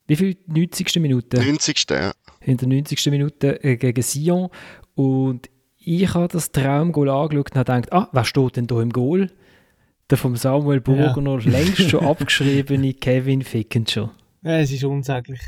[0.09, 0.36] wie viel?
[0.46, 0.96] 90.
[0.96, 1.36] Minute?
[1.36, 1.86] 90.
[1.90, 2.12] ja.
[2.40, 3.06] In der 90.
[3.06, 4.48] Minute äh, gegen Sion
[4.96, 8.90] und ich habe das Traumgoal angeschaut und habe gedacht, ah, wer steht denn da im
[8.90, 9.30] Goal?
[10.11, 11.50] Der vom Samuel Burger ja.
[11.50, 14.11] längst schon abgeschriebene Kevin Fickenscher.
[14.42, 15.40] Ja, es ist unsäglich.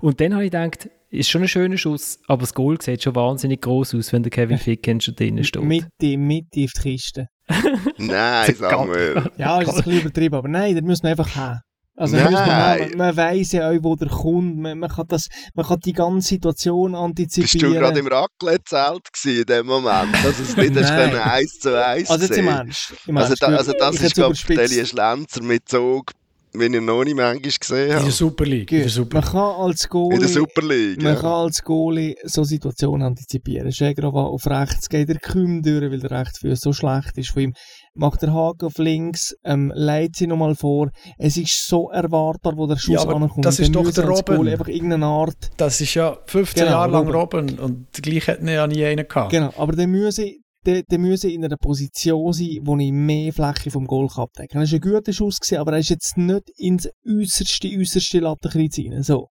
[0.00, 3.14] und dann habe ich gedacht, ist schon ein schöner Schuss, aber das Goal sieht schon
[3.14, 5.62] wahnsinnig groß aus, wenn der Kevin Fickenscher drinnen steht.
[5.62, 7.28] Mitte, Mitte auf die Kiste.
[7.98, 9.30] nein, Samuel.
[9.36, 11.60] Ja, ist ein bisschen übertrieben, aber nein, da müssen wir einfach haben.
[12.00, 15.66] Also man, man, man weiss ja auch, wo der kommt, man, man, kann das, man
[15.66, 17.52] kann die ganze Situation antizipieren.
[17.52, 22.24] Bist du gerade im Raclette-Zelt in dem Moment, dass es nicht eins zu eins Also
[22.24, 22.94] jetzt im Ernst.
[23.06, 26.12] Im also, da, also das ist, glaube ich, Delia Schlenzer mit Zug
[26.52, 28.00] wenn ihr noch nicht manchmal gesehen habt.
[28.00, 28.72] In der Super League.
[28.72, 31.20] In der Super man kann als Goalie, in der Super League, man ja.
[31.20, 33.70] kann als Goalie so Situationen antizipieren.
[33.70, 37.54] Schegrava auf rechts geht er kaum durch, weil der Rechtsfuß so schlecht ist von ihm.
[37.94, 40.90] Macht der Haken auf links, ähm, leitet sie nochmal vor.
[41.18, 43.44] Es ist so erwartbar, wo der Schuss ja, ankommt.
[43.44, 44.48] Das ist doch der Robin.
[44.48, 45.50] einfach irgendeine Art.
[45.56, 47.08] Das ist ja 15 genau, Jahre lang.
[47.08, 49.32] Robin und gleich hat er ja nie einen gehabt.
[49.32, 53.70] Genau, aber dann müssen der, der müsse in einer Position sein, wo ich mehr Fläche
[53.70, 54.60] vom Goal abdecken kann.
[54.60, 58.78] Das war ein guter Schuss, gewesen, aber er ist jetzt nicht ins äußerste, äußerste Lattenkreuz
[58.78, 59.02] rein.
[59.02, 59.28] So.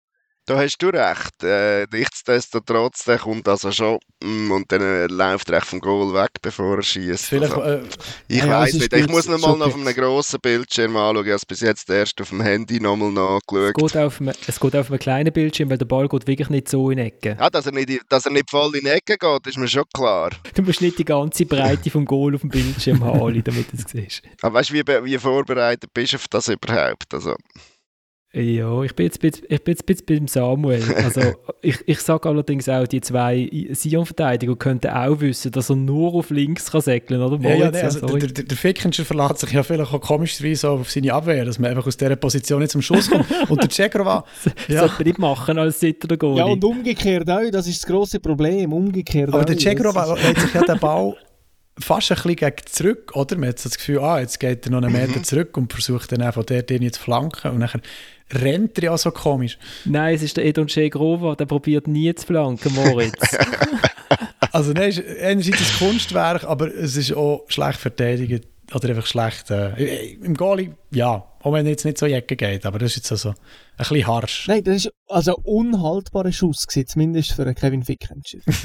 [0.47, 1.43] Da hast du recht.
[1.43, 6.33] Äh, nichtsdestotrotz, der kommt also schon mm, und dann äh, läuft er vom Goal weg,
[6.43, 7.33] bevor er schießt.
[7.33, 7.81] Also, äh,
[8.29, 8.93] ich ja, weiß nicht.
[8.93, 11.25] Ich muss noch mal auf einem grossen Bildschirm anschauen.
[11.25, 13.83] Ich habe es bis jetzt erst auf dem Handy nochmal nachgeschaut.
[13.83, 16.51] Es geht, auf einem, es geht auf einem kleinen Bildschirm, weil der Ball geht wirklich
[16.51, 17.39] nicht so in die Ecke.
[17.41, 19.85] Ja, dass er nicht, dass er nicht voll in die Ecke geht, ist mir schon
[19.95, 20.29] klar.
[20.55, 23.91] Du musst nicht die ganze Breite vom Goal auf dem Bildschirm haben, damit du es
[23.91, 24.23] siehst.
[24.43, 27.15] Aber weißt du, wie, wie vorbereitet bist du auf das überhaupt?
[27.15, 27.35] Also,
[28.35, 30.83] ja, ich bin jetzt, ich bin jetzt beim Samuel.
[30.97, 31.21] Also,
[31.63, 36.31] ich, ich sage allerdings auch, die zwei Sion-Verteidiger könnten auch wissen, dass er nur auf
[36.31, 37.41] links kann säckeln oder?
[37.49, 40.91] Ja, ja, nee, also der, der, der Fickenscher verlässt sich ja vielleicht auch komischerweise auf
[40.91, 43.27] seine Abwehr, dass man einfach aus dieser Position nicht zum Schuss kommt.
[43.49, 44.25] Und der Cegrova...
[44.69, 44.81] ja.
[44.81, 46.39] sollte man nicht machen als Sitter Goalie.
[46.39, 49.45] Ja, und umgekehrt auch, das ist das grosse Problem, umgekehrt Aber auch.
[49.45, 51.15] der Cegrova hat sich ja den Ball
[51.79, 53.37] fast ein bisschen gegen zurück, oder?
[53.37, 55.25] Man hat das Gefühl, ah, jetzt geht er noch einen Meter mhm.
[55.25, 57.81] zurück und versucht dann einfach der den zu flanken und nachher
[58.33, 59.59] rennt er ja so komisch.
[59.85, 63.37] Nein, es ist der Edon Chegrova, der probiert nie zu flanken, Moritz.
[64.53, 69.51] also nein, ist einerseits ein Kunstwerk, aber es ist auch schlecht verteidigt oder einfach schlecht.
[69.51, 72.97] Äh, Im Goalie, ja, auch wenn es jetzt nicht so Jacke geht, aber das ist
[72.97, 73.35] jetzt also ein
[73.77, 74.49] bisschen harsch.
[74.49, 78.45] Nein, das ist also ein unhaltbarer Schuss gewesen, zumindest für Kevin Fickenschiff.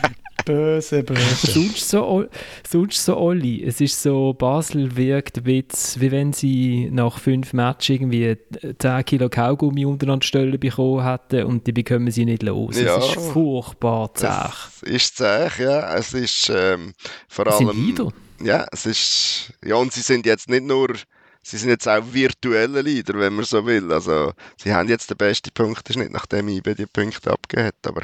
[0.50, 1.46] Böse, böse.
[1.52, 2.24] sonst so,
[2.68, 3.64] sonst so Olli.
[3.64, 5.64] Es ist so, Basel wirkt wie,
[5.96, 8.36] wie wenn sie nach fünf Matches irgendwie
[8.78, 12.80] 10 Kilo Kaugummi untereinander Stellen bekommen hätten und die bekommen sie nicht los.
[12.80, 12.98] Ja.
[12.98, 14.26] Es ist furchtbar zäh.
[14.26, 15.94] Es ist zäh, ja.
[15.94, 16.94] Es ist ähm,
[17.28, 18.12] vor allem...
[18.42, 19.52] Ja, es ist...
[19.64, 20.88] Ja, und sie sind jetzt nicht nur
[21.50, 23.92] sie sind jetzt auch virtuelle Leader, wenn man so will.
[23.92, 27.74] Also, sie haben jetzt den besten Punkteschnitt, nachdem IBE die Punkte abgegeben hat.
[27.86, 28.02] Aber,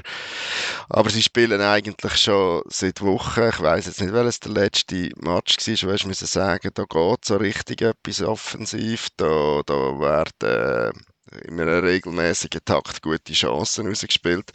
[0.89, 3.49] aber sie spielen eigentlich schon seit Wochen.
[3.49, 7.37] Ich weiß jetzt nicht, welches der letzte Match war, ich müssen sagen, da geht so
[7.37, 9.09] richtig etwas offensiv.
[9.17, 10.93] Da, da werden
[11.33, 14.51] äh, in einem regelmäßigen Takt gute Chancen rausgespielt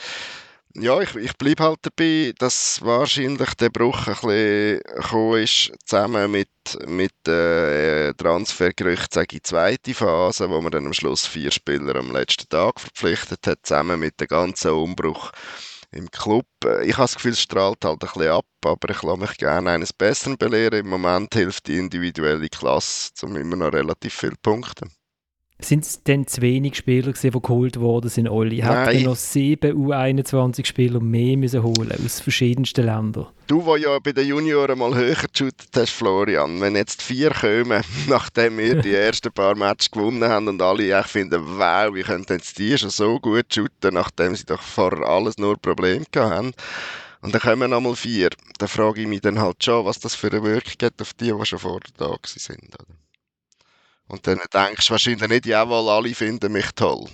[0.76, 6.50] ja, ich, ich bleibe halt dabei, dass wahrscheinlich der Bruch ein bisschen ist, zusammen mit,
[6.88, 12.12] mit äh, Transfergerüchten, sage ich, zweite Phase, wo man dann am Schluss vier Spieler am
[12.12, 15.32] letzten Tag verpflichtet hat, zusammen mit dem ganzen Umbruch
[15.92, 16.46] im Club.
[16.84, 19.72] Ich habe das Gefühl, es strahlt halt ein bisschen ab, aber ich lasse mich gerne
[19.72, 20.80] eines Besseren belehren.
[20.80, 24.88] Im Moment hilft die individuelle Klasse, um immer noch relativ viele Punkte.
[25.66, 28.58] Sind es denn zu wenig Spieler gewesen, die geholt worden sind, Olli?
[28.58, 33.28] Hätten noch sieben U21-Spieler mehr müssen holen aus verschiedensten Ländern?
[33.48, 37.84] Du, der ja bei den Junioren mal höher geshootet hast, Florian, wenn jetzt vier kommen,
[38.08, 42.26] nachdem wir die ersten paar Matches gewonnen haben und alle echt finden, wow, wie können
[42.30, 46.52] jetzt die schon so gut shooten, nachdem sie doch vorher alles nur Probleme gehabt haben.
[47.22, 48.30] Und dann kommen nochmal vier.
[48.58, 51.32] Dann frage ich mich dann halt schon, was das für eine Wirkung hat auf die,
[51.32, 52.74] die schon vorher da sind.
[52.74, 52.86] Oder?
[54.12, 57.08] Und dann denkst du wahrscheinlich nicht, jawohl, alle finden mich toll.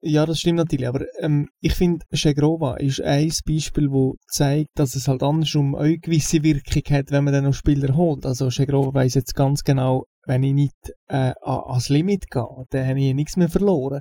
[0.00, 4.96] Ja, das stimmt natürlich, aber ähm, ich finde, Schegrova ist ein Beispiel, das zeigt, dass
[4.96, 8.26] es halt andersrum eine gewisse Wirkung hat, wenn man dann noch Spieler holt.
[8.26, 13.00] Also Schegrova weiss jetzt ganz genau, wenn ich nicht äh, ans Limit gehe, dann habe
[13.00, 14.00] ich nichts mehr verloren.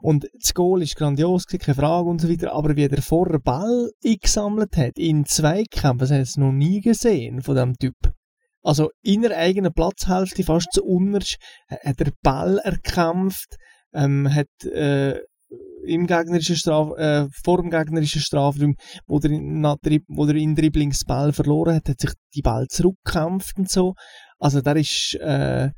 [0.00, 3.90] Und das Goal ist grandios, keine Frage und so weiter, aber wie der vorher Ball
[4.04, 7.96] eingesammelt hat, in Zweikämpfen, das habe ich noch nie gesehen von diesem Typ.
[8.62, 11.36] Also in der eigenen Platzhälfte, fast zu unterst,
[11.68, 13.56] hat er Ball erkämpft,
[13.94, 15.20] ähm, hat äh,
[15.84, 19.64] im gegnerischen Straf, äh, vor dem gegnerischen Strafraum, wo er, in,
[20.08, 23.94] wo er in Dribblings Ball verloren hat, hat sich die Ball zurückgekämpft und so.
[24.38, 25.70] Also der ist äh,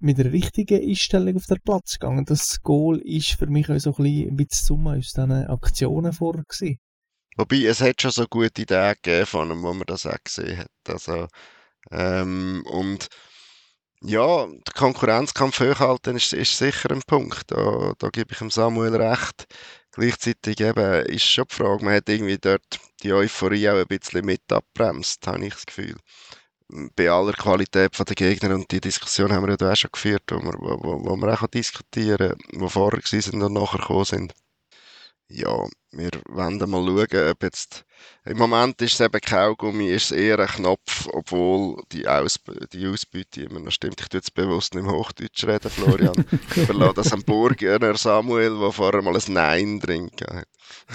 [0.00, 2.24] mit der richtigen Einstellung auf den Platz gegangen.
[2.24, 6.12] Das Goal ist für mich auch so ein bisschen, ein bisschen Summe aus diesen Aktionen
[6.12, 6.78] gewesen.
[7.36, 10.58] Wobei, es hat schon so gute Ideen gegeben von ihm, wo man das auch gesehen
[10.58, 10.68] hat.
[10.88, 11.28] Also,
[11.90, 13.08] ähm, und
[14.02, 17.50] ja, der Konkurrenzkampf hochhalten ist, ist sicher ein Punkt.
[17.50, 19.46] Da, da gebe ich dem Samuel recht.
[19.92, 22.62] Gleichzeitig eben ist schon die Frage, man hat irgendwie dort
[23.02, 25.96] die Euphorie auch ein bisschen mit abbremst, habe ich das Gefühl.
[26.96, 30.36] Bei aller Qualität der Gegner und die Diskussion haben wir ja auch schon geführt, wo
[30.42, 34.34] wir, wo, wo wir auch diskutieren wo vorher waren und nachher gekommen sind.
[35.30, 37.84] Ja, wir werden mal schauen, ob jetzt
[38.24, 42.86] im Moment ist es eben Kaugummi, ist es eher ein Knopf, obwohl die, Ausb die
[42.86, 44.00] Ausbeute immer noch stimmt.
[44.00, 46.24] Ich tue jetzt bewusst nicht im Hochdeutsch reden, Florian.
[46.56, 50.48] Ich verlasse das am Burger Samuel, der vorher mal ein Nein drin hat.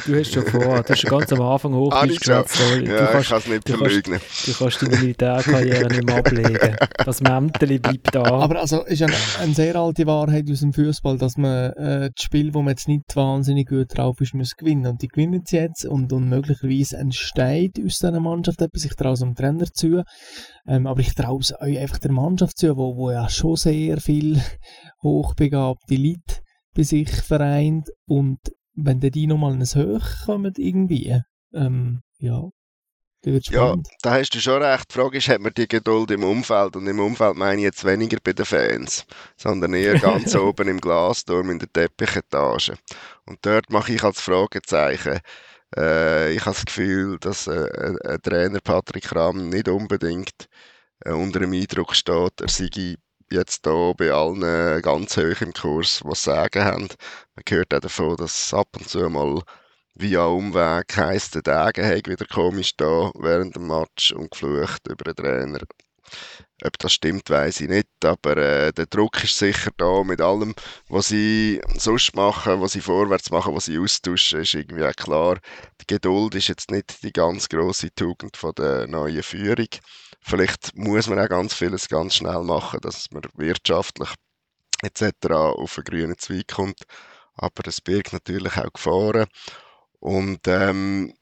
[0.06, 2.60] Du hast schon vor, du hast schon ganz am Anfang Hochdeutsch geschwätzt.
[2.84, 4.20] Ja, kannst, ich kann es nicht du verleugnen.
[4.20, 6.76] Kannst, du kannst deine Militärkarriere nicht mehr ablegen.
[7.06, 8.24] Das Mäntel bleibt da.
[8.24, 12.24] Aber also ist eine, eine sehr alte Wahrheit aus dem Fußball, dass man äh, das
[12.24, 14.88] Spiel, wo man jetzt nicht wahnsinnig gut drauf ist, muss gewinnen.
[14.88, 18.86] Und die gewinnen es jetzt und, und möglicherweise ein entsteht aus dieser Mannschaft etwas.
[18.86, 20.04] Ich traue es dem Trainer zu.
[20.68, 24.00] Ähm, aber ich traue es euch einfach der Mannschaft zu, wo, wo ja schon sehr
[24.00, 24.42] viel
[25.04, 26.42] hochbegabte Leute
[26.76, 27.90] bei sich vereint.
[28.06, 28.40] Und
[28.76, 31.22] wenn die nochmal ins Hoch kommen, irgendwie,
[31.54, 32.50] ähm, ja,
[33.26, 34.90] ja, da hast du schon recht.
[34.90, 36.76] Die Frage ist, hat man die Geduld im Umfeld?
[36.76, 39.06] Und im Umfeld meine ich jetzt weniger bei den Fans,
[39.38, 42.74] sondern eher ganz oben im Glasturm in der Teppichetage.
[43.26, 45.20] Und dort mache ich als Fragezeichen,
[45.78, 50.50] äh, ich habe das Gefühl, dass äh, ein Trainer Patrick Rahm nicht unbedingt
[51.06, 52.98] äh, unter dem Eindruck steht, er sei
[53.34, 56.88] jetzt hier bei allen ganz hoch im Kurs, was sagen haben.
[57.36, 59.42] Man hört auch davon, dass ab und zu mal
[59.96, 65.16] via Umweg heisst, der Dagen wieder komisch da während dem Match und geflucht über den
[65.16, 65.60] Trainer.
[66.64, 70.54] Ob das stimmt, weiß ich nicht, aber äh, der Druck ist sicher da mit allem,
[70.88, 75.40] was sie sonst machen, was sie vorwärts machen, was sie austauschen, ist irgendwie auch klar.
[75.82, 79.68] Die Geduld ist jetzt nicht die ganz große Tugend von der neuen Führung.
[80.24, 84.10] Vielleicht muss man auch ganz vieles ganz schnell machen, dass man wirtschaftlich
[84.82, 85.30] etc.
[85.32, 86.84] auf einen grünen Zweig kommt.
[87.36, 89.28] Aber es birgt natürlich auch Gefahren.
[90.00, 91.14] Und ähm,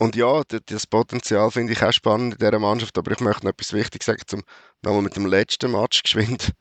[0.00, 3.52] und ja, das Potenzial finde ich auch spannend in dieser Mannschaft, aber ich möchte noch
[3.52, 4.42] etwas Wichtiges sagen, zum
[4.80, 6.52] nochmal mit dem letzten Match geschwind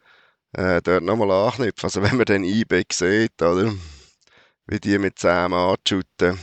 [0.53, 1.85] äh, dort nochmal anknüpfen.
[1.85, 3.73] Also wenn man den IB sieht, oder,
[4.67, 6.37] wie die mit 10 Mann shooten,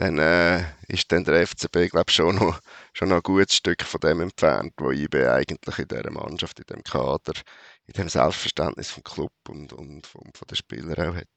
[0.00, 2.58] dann äh, ist dann der FCB, glaube schon noch,
[2.94, 6.64] schon noch ein gutes Stück von dem entfernt, wo IB eigentlich in dieser Mannschaft, in
[6.74, 7.34] dem Kader,
[7.86, 11.28] in dem Selbstverständnis vom Club und, und von, von den Spielern auch hat.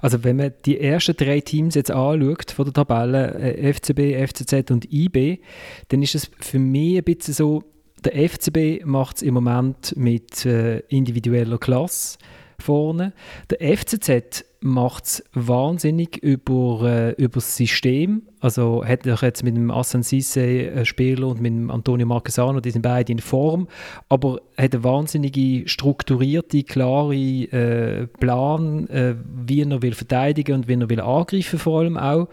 [0.00, 4.70] Also wenn man die ersten drei Teams jetzt anschaut von der Tabelle, äh, FCB, FCZ
[4.70, 5.42] und IB,
[5.88, 7.64] dann ist es für mich ein bisschen so,
[8.04, 12.16] der FCB macht es im Moment mit äh, individueller Klasse
[12.62, 13.12] vorne.
[13.50, 18.22] Der FCZ macht es wahnsinnig über, äh, über das System.
[18.40, 22.70] Also hat er jetzt mit dem Asan Sisse Spieler und mit dem Antonio Marquesano, die
[22.70, 23.68] sind beide in Form,
[24.08, 30.74] aber hat einen wahnsinnig strukturierte, klare äh, Plan, äh, wie er will verteidigen und wie
[30.74, 32.28] er will angreifen vor allem auch.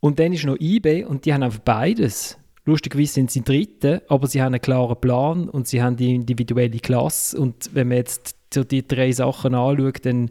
[0.00, 2.38] Und dann ist noch IB und die haben einfach beides.
[2.64, 6.78] Lustigerweise sind sie Dritte, aber sie haben einen klaren Plan und sie haben die individuelle
[6.80, 7.38] Klasse.
[7.38, 10.30] Und wenn man jetzt so die drei Sachen anschaut, dann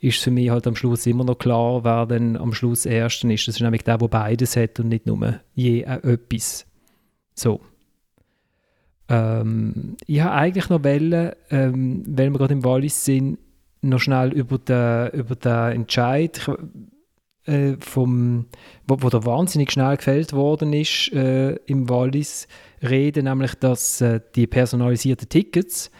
[0.00, 3.46] ist für mich halt am Schluss immer noch klar, wer dann am Schluss Ersten ist.
[3.46, 6.66] Das ist nämlich der, der beides hat und nicht nur je etwas.
[7.34, 7.60] So.
[9.08, 13.38] Ähm, ich habe eigentlich noch wollen, ähm, weil wir gerade im Wallis sind,
[13.80, 16.40] noch schnell über den, über den Entscheid
[17.44, 18.46] äh, vom,
[18.86, 22.46] wo, wo der wahnsinnig schnell gefällt worden ist äh, im Wallis
[22.82, 25.90] reden, nämlich dass äh, die personalisierten Tickets,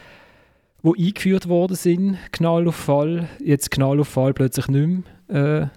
[0.82, 5.70] wo eingeführt worden sind, Knall auf Fall, jetzt Knall auf Fall plötzlich nicht mehr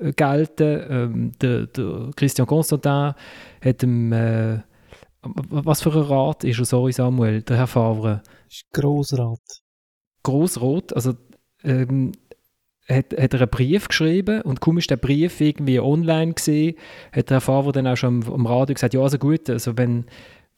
[0.00, 0.86] äh, gelten.
[0.88, 3.14] Ähm, der, der, Christian Constantin
[3.60, 4.60] hat dem äh,
[5.22, 8.22] was für ein Rat ist er, sorry Samuel, der Herr Favre?
[8.50, 9.40] Ist Grossrat.
[10.24, 11.14] Grossrat, also
[11.62, 12.12] ähm,
[12.88, 16.76] hat, hat er einen Brief geschrieben und kaum ist der Brief irgendwie online gesehen,
[17.12, 19.76] hat der Herr Favre dann auch schon am, am Radio gesagt, ja also gut, also
[19.78, 20.06] wenn,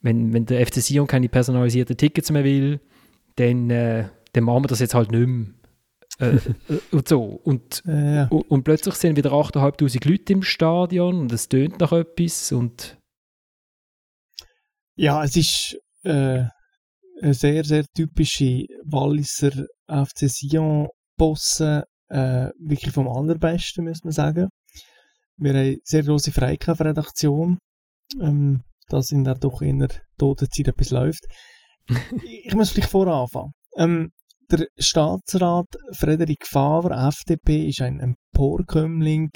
[0.01, 2.81] wenn, wenn der FC Sion keine personalisierten Tickets mehr will,
[3.37, 5.47] dann, äh, dann machen wir das jetzt halt nicht mehr.
[6.19, 6.37] äh,
[6.69, 7.23] äh und so.
[7.23, 8.27] Und, ja.
[8.29, 12.99] und, und, plötzlich sind wieder 8'500 Leute im Stadion und es tönt nach etwas und
[14.97, 16.45] ja, es ist äh,
[17.21, 24.49] eine sehr, sehr typische Walliser FC Sion-Bosse, äh, wirklich vom allerbesten, muss man sagen.
[25.37, 27.59] Wir haben eine sehr grosse Freikampfredaktion,
[28.21, 31.25] ähm, dass in der doch in der Todenzeit etwas läuft.
[32.47, 33.53] Ich muss vielleicht voranfangen.
[33.77, 34.11] Ähm,
[34.51, 39.31] der Staatsrat Frederik Favre, FDP, ist ein Emporkömmling,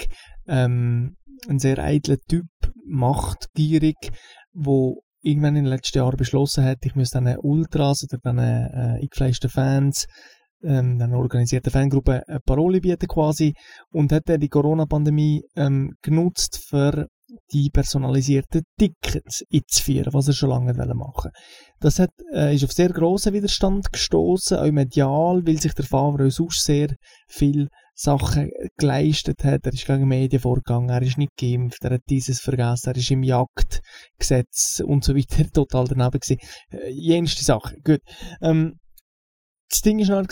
[0.47, 2.45] ähm, ein sehr eitler Typ,
[2.85, 3.95] machtgierig,
[4.53, 8.99] wo irgendwann in den letzten Jahren beschlossen hat, ich muss diesen Ultras oder diesen äh,
[9.01, 10.05] eingefleischten Fans,
[10.63, 13.53] ähm, einer organisierten Fangruppe eine Parole bieten quasi
[13.91, 17.07] und hat dann die Corona-Pandemie ähm, genutzt, für
[17.51, 21.31] die personalisierten Tickets einzuführen, was er schon lange machen
[21.79, 26.29] Das hat, äh, ist auf sehr grossen Widerstand gestoßen, auch medial, weil sich der Favre
[26.31, 26.95] sonst sehr
[27.27, 29.65] viel Sachen geleistet hat.
[29.65, 33.11] Er ist gegen Medien vorgegangen, er ist nicht geimpft, er hat dieses vergessen, er ist
[33.11, 36.37] im Jagdgesetz und so weiter total daneben gewesen.
[36.71, 37.81] Äh, jenste Sachen.
[37.83, 38.01] Gut.
[38.41, 38.79] Ähm,
[39.69, 40.29] das Ding war noch,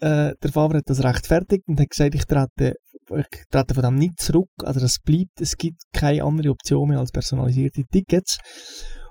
[0.00, 2.74] äh, der Favre hat das rechtfertigt und hat gesagt, ich trete,
[3.16, 4.50] ich trete von dem nicht zurück.
[4.62, 8.38] Also das bleibt, es gibt keine andere Option mehr als personalisierte Tickets.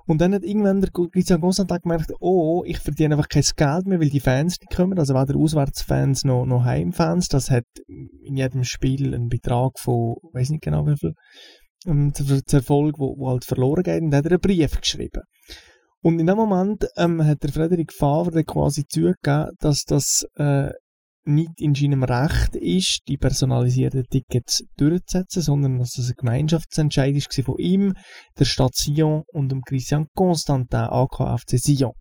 [0.06, 4.02] Und dann hat irgendwann der Christian Constantin gemerkt, oh, ich verdiene einfach kein Geld mehr,
[4.02, 5.00] weil die Fans nicht kommen.
[5.00, 7.30] Also weder Auswärtsfans noch, noch Heimfans.
[7.30, 11.14] Das hat in jedem Spiel einen Betrag von, weiß nicht genau wie viel,
[11.86, 14.02] ähm, zu Erfolg, wo, wo halt verloren geht.
[14.02, 15.22] Und dann hat er einen Brief geschrieben.
[16.02, 20.70] Und in dem Moment ähm, hat der Frederik Favre quasi zugegeben, dass das äh,
[21.26, 27.44] nicht in seinem Recht ist, die personalisierten Tickets durchzusetzen, sondern dass das ein Gemeinschaftsentscheid war
[27.44, 27.94] von ihm,
[28.38, 31.94] der Stadt Sion und dem Christian Constantin, AKFC Sion.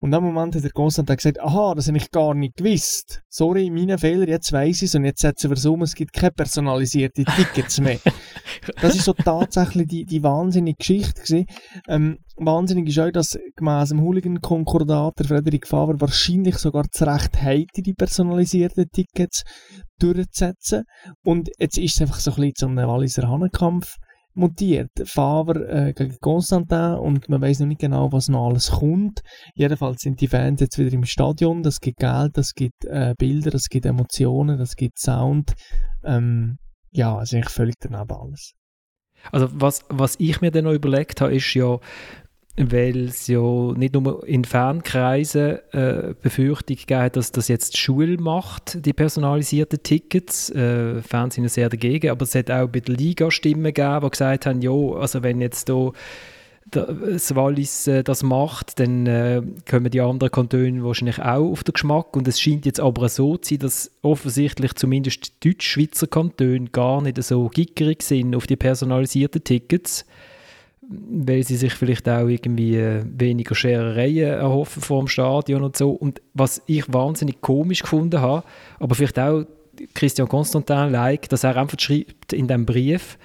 [0.00, 3.22] Und dem Moment hat der Konstantin gesagt, aha, das habe ich gar nicht gewusst.
[3.30, 6.12] Sorry, meine Fehler, jetzt weiss ich es und jetzt setzen wir es um, es gibt
[6.12, 7.98] keine personalisierten Tickets mehr.
[8.80, 11.46] das ist so tatsächlich die, die wahnsinnige Geschichte gewesen.
[11.88, 17.40] Ähm, wahnsinnig ist auch, dass gemäss dem Hooligan-Konkordat der Frederik Faber wahrscheinlich sogar das Recht
[17.42, 19.44] hätte, die personalisierten Tickets
[19.98, 20.84] durchzusetzen.
[21.24, 23.96] Und jetzt ist es einfach so ein bisschen so ein Walliser Hannenkampf
[24.34, 24.90] mutiert.
[25.04, 29.20] Favre äh, gegen Constantin und man weiß noch nicht genau, was noch alles kommt.
[29.54, 31.62] Jedenfalls sind die Fans jetzt wieder im Stadion.
[31.62, 35.52] Das gibt Geld, das gibt äh, Bilder, das gibt Emotionen, das gibt Sound.
[36.04, 36.58] Ähm,
[36.94, 38.54] ja, ist eigentlich völlig daneben alles.
[39.32, 41.78] Also was, was ich mir dann noch überlegt habe, ist ja,
[42.56, 43.40] weil es ja
[43.72, 49.82] nicht nur in Fernkreisen äh, Befürchtung gibt, dass das jetzt die Schule macht, die personalisierten
[49.82, 50.50] Tickets.
[50.50, 54.00] Äh, Fans sind ja sehr dagegen, aber es hat auch bei der Liga Stimmen gegeben,
[54.02, 55.90] die gesagt haben, ja, also wenn jetzt da
[56.70, 61.74] das Wallis äh, das macht, dann äh, kommen die anderen Kantone wahrscheinlich auch auf den
[61.74, 62.16] Geschmack.
[62.16, 67.02] Und es scheint jetzt aber so zu sein, dass offensichtlich zumindest die Deutsch-Schweizer Kantone gar
[67.02, 70.04] nicht so gickerig sind auf die personalisierten Tickets
[70.88, 75.90] weil sie sich vielleicht auch irgendwie äh, weniger Scherereien erhoffen vor dem Stadion und so.
[75.90, 78.44] Und was ich wahnsinnig komisch gefunden habe,
[78.78, 79.44] aber vielleicht auch
[79.94, 83.18] Christian Constantin like, dass er einfach schreibt in dem Brief,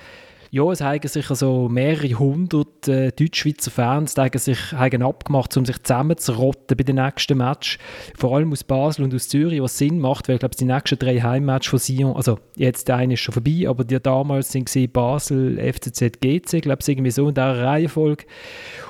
[0.51, 5.81] ja, es haben sich also mehrere hundert äh, Deutschschweizer Fans sich haben abgemacht, um sich
[5.83, 7.77] zusammenzurotten bei den nächsten Match.
[8.17, 10.97] Vor allem aus Basel und aus Zürich, was Sinn macht, weil ich glaube, die nächsten
[10.97, 14.69] drei Heimmatches von Sion, also jetzt der eine ist schon vorbei, aber die damals sind
[14.69, 18.25] sie Basel, FCZ, GC, glaube ich, irgendwie so in dieser Reihenfolge.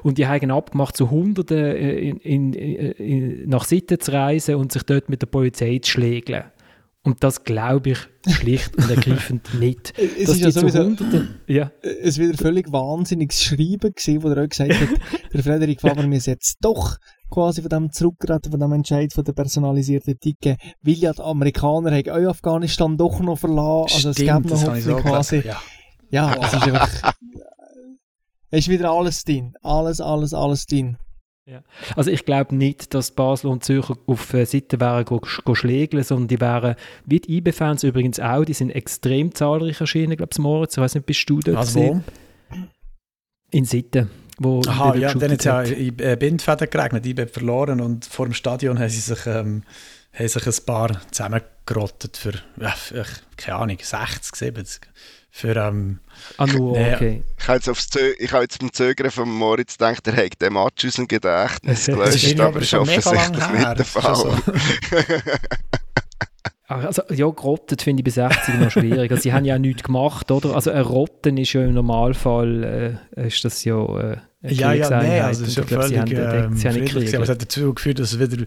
[0.04, 4.72] Und die haben abgemacht, zu Hunderten äh, in, in, in, nach Sitten zu reisen und
[4.72, 6.46] sich dort mit der Polizei zu schlägeln.
[7.04, 9.98] Und das glaube ich schlicht und ergreifend nicht.
[9.98, 11.72] es ist ja sowieso, Hunderte, ja.
[11.82, 14.90] Es wieder völlig wahnsinniges Schreiben gewesen, wo er auch gesagt hat,
[15.34, 16.98] der Frederik Faber muss jetzt doch
[17.30, 21.92] quasi von dem zurücktreten, von dem Entscheid von der personalisierten Ticket, weil ja die Amerikaner
[21.92, 23.96] haben auch Afghanistan doch noch verlassen.
[23.96, 25.42] Also Stimmt, es gab noch Hoffnung quasi.
[25.46, 25.62] Ja,
[26.10, 27.14] ja es ist einfach,
[28.52, 29.54] es ist wieder alles drin.
[29.62, 30.98] Alles, alles, alles drin.
[31.50, 31.64] Ja.
[31.96, 36.04] Also ich glaube nicht, dass Basel und Zürcher auf äh, Seite wären go, go schlägeln,
[36.04, 36.76] sondern die wären,
[37.06, 40.78] wie die IB-Fans übrigens auch, die sind extrem zahlreich erschienen, glaube ich, Moritz.
[40.78, 42.02] Ich weiß nicht, bist du dort Also wo?
[43.52, 44.12] In Sitten.
[44.38, 48.34] Wo Aha, ja, dann es ja in äh, Bindfäden geregnet, IB verloren und vor dem
[48.34, 49.64] Stadion haben sie sich, ähm,
[50.14, 52.34] haben sich ein paar zusammengerottet für,
[52.76, 54.82] für, keine Ahnung, 60, 70.
[55.32, 56.00] Für, ähm,
[56.38, 57.24] Ah, nur, Nee, okay.
[57.40, 60.38] Ich habe jetzt, aufs Zö ich habe jetzt beim Zögern von Moritz gedacht, er hätte
[60.38, 63.76] den Match aus dem Gedächtnis Das das ist gelöscht, aber aber ist offensichtlich nicht der
[63.76, 64.42] Das ist schon Fall.
[66.68, 69.10] Also, ja, gerottet finde ich bis 60 noch schwierig.
[69.10, 70.54] Also, sie haben ja auch nichts gemacht, oder?
[70.54, 74.90] Also, ein Rotten ist ja im Normalfall, äh, ist das ja äh, eine Ja, ja,
[74.92, 77.16] nein, also es ist ja glaube, sie völlig haben, äh, ähm, sie haben nicht friedlich
[77.16, 78.46] aber es hat dazu geführt, dass es wieder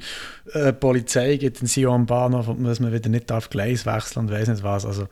[0.52, 4.20] äh, Polizei gibt in Sion am Bahnhof und dass man wieder nicht darf Gleis wechseln
[4.20, 5.08] und weiss nicht was, also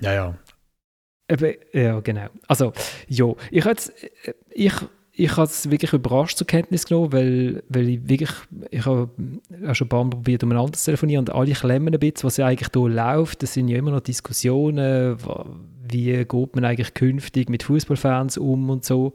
[0.00, 0.34] ja, ja.
[1.72, 2.26] Ja, genau.
[2.48, 2.72] Also,
[3.08, 3.76] ja, ich habe
[4.50, 4.72] ich,
[5.12, 8.30] ich habe es wirklich überrascht zur Kenntnis genommen, weil, weil ich wirklich,
[8.70, 9.08] ich habe
[9.72, 12.46] schon ein paar Mal probiert, umeinander zu telefonieren und alle klemmen ein bisschen, was ja
[12.46, 13.42] eigentlich hier läuft.
[13.42, 15.16] Das sind ja immer noch Diskussionen,
[15.90, 19.14] wie geht man eigentlich künftig mit Fußballfans um und so.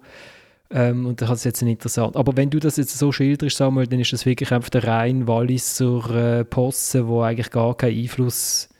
[0.71, 2.15] Ähm, und das ist jetzt interessant.
[2.15, 5.27] Aber wenn du das jetzt so schilderst, Samuel, dann ist das wirklich einfach der rein
[5.27, 8.78] Walliser äh, Posse, wo eigentlich gar keinen Einfluss o-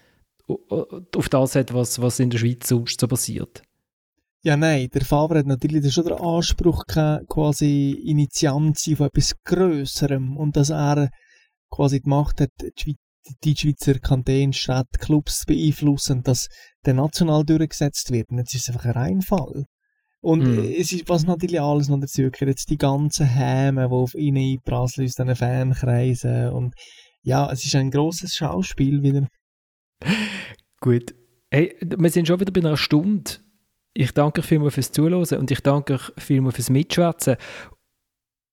[1.15, 3.61] auf das hat, was, was in der Schweiz sonst so passiert.
[4.41, 9.07] Ja, nein, der Faber hat natürlich schon den Anspruch gehabt, quasi Initiant zu sein von
[9.07, 11.09] etwas Grösserem und dass er
[11.69, 12.97] quasi die Macht hat, die, Schweiz,
[13.43, 16.47] die Schweizer Kantone, Städte, Clubs zu beeinflussen, dass
[16.85, 18.29] der national durchgesetzt wird.
[18.29, 19.65] Und jetzt ist es einfach ein Reinfall.
[20.21, 23.93] Und äh, es ist, was natürlich alles noch dazu gehört, jetzt die ganzen Häme, die
[23.93, 26.73] auf ihn einprasseln aus diesen Fankreisen und
[27.21, 29.27] ja, es ist ein grosses Schauspiel wieder.
[30.81, 31.13] Gut.
[31.51, 33.31] Hey, wir sind schon wieder bei einer Stunde.
[33.93, 37.37] Ich danke euch vielmals fürs Zuhören und ich danke euch vielmals fürs Mitschwätzen.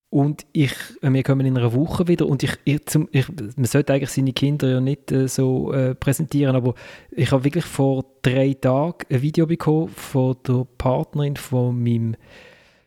[0.08, 0.72] Und ich,
[1.02, 4.10] äh, wir kommen in einer Woche wieder und ich, ich, zum, ich man sollte eigentlich
[4.10, 6.74] seine Kinder ja nicht äh, so äh, präsentieren, aber
[7.10, 12.16] ich habe wirklich vor drei Tagen ein Video bekommen von der Partnerin von meinem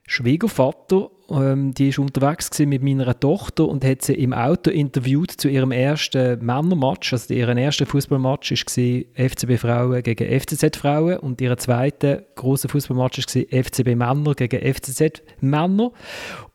[0.07, 1.11] Schwiegervater.
[1.31, 5.71] Ähm, die ist unterwegs mit meiner Tochter und hat sie im Auto interviewt zu ihrem
[5.71, 7.13] ersten Männermatch.
[7.13, 13.19] Also ihren ersten Fußballmatch war FCB Frauen gegen FCZ Frauen und ihr zweiter großer Fußballmatch
[13.19, 15.91] war FCB Männer gegen FCZ Männer.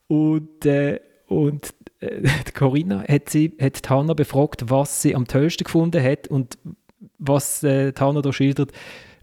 [0.09, 2.23] Und, äh, und äh,
[2.55, 6.59] Corinna hat, sie, hat Hanna befragt, was sie am tollsten gefunden hat und
[7.19, 8.73] was äh, Hanna da schildert,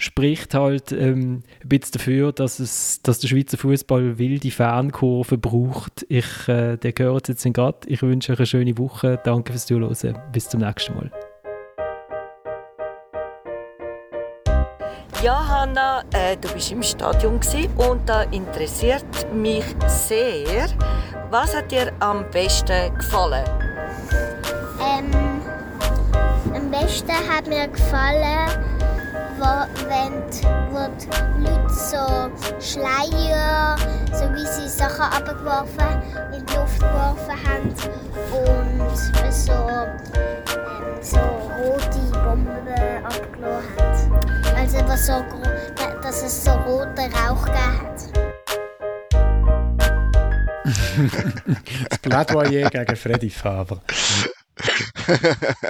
[0.02, 6.06] spricht halt ähm, ein bisschen dafür, dass, es, dass der Schweizer Fußball wilde Fankurve braucht.
[6.10, 7.78] Ich, äh, der gehört jetzt gerade.
[7.86, 9.20] Ich wünsche euch eine schöne Woche.
[9.24, 10.18] Danke fürs Zuhören.
[10.32, 11.12] Bis zum nächsten Mal.
[15.24, 17.40] Ja, Hanna, äh, du bist im Stadion
[17.78, 20.68] und da interessiert mich sehr,
[21.30, 23.46] was hat dir am besten gefallen?
[24.82, 25.12] Ähm,
[26.56, 28.50] am besten hat mir gefallen,
[29.42, 31.10] wo, wenn die, Leute
[31.74, 32.30] so
[32.60, 33.76] Schleier,
[34.14, 37.74] so wie sie Sachen abgeworfen, in die Luft geworfen haben
[38.32, 38.98] und
[39.32, 39.90] so, ähm,
[41.02, 44.58] so rote Bomben abgelassen haben.
[44.58, 45.26] Also was so,
[46.04, 48.00] dass es so roten Rauch gegeben hat.
[51.90, 53.82] Das Plädoyer gegen Freddy Faber.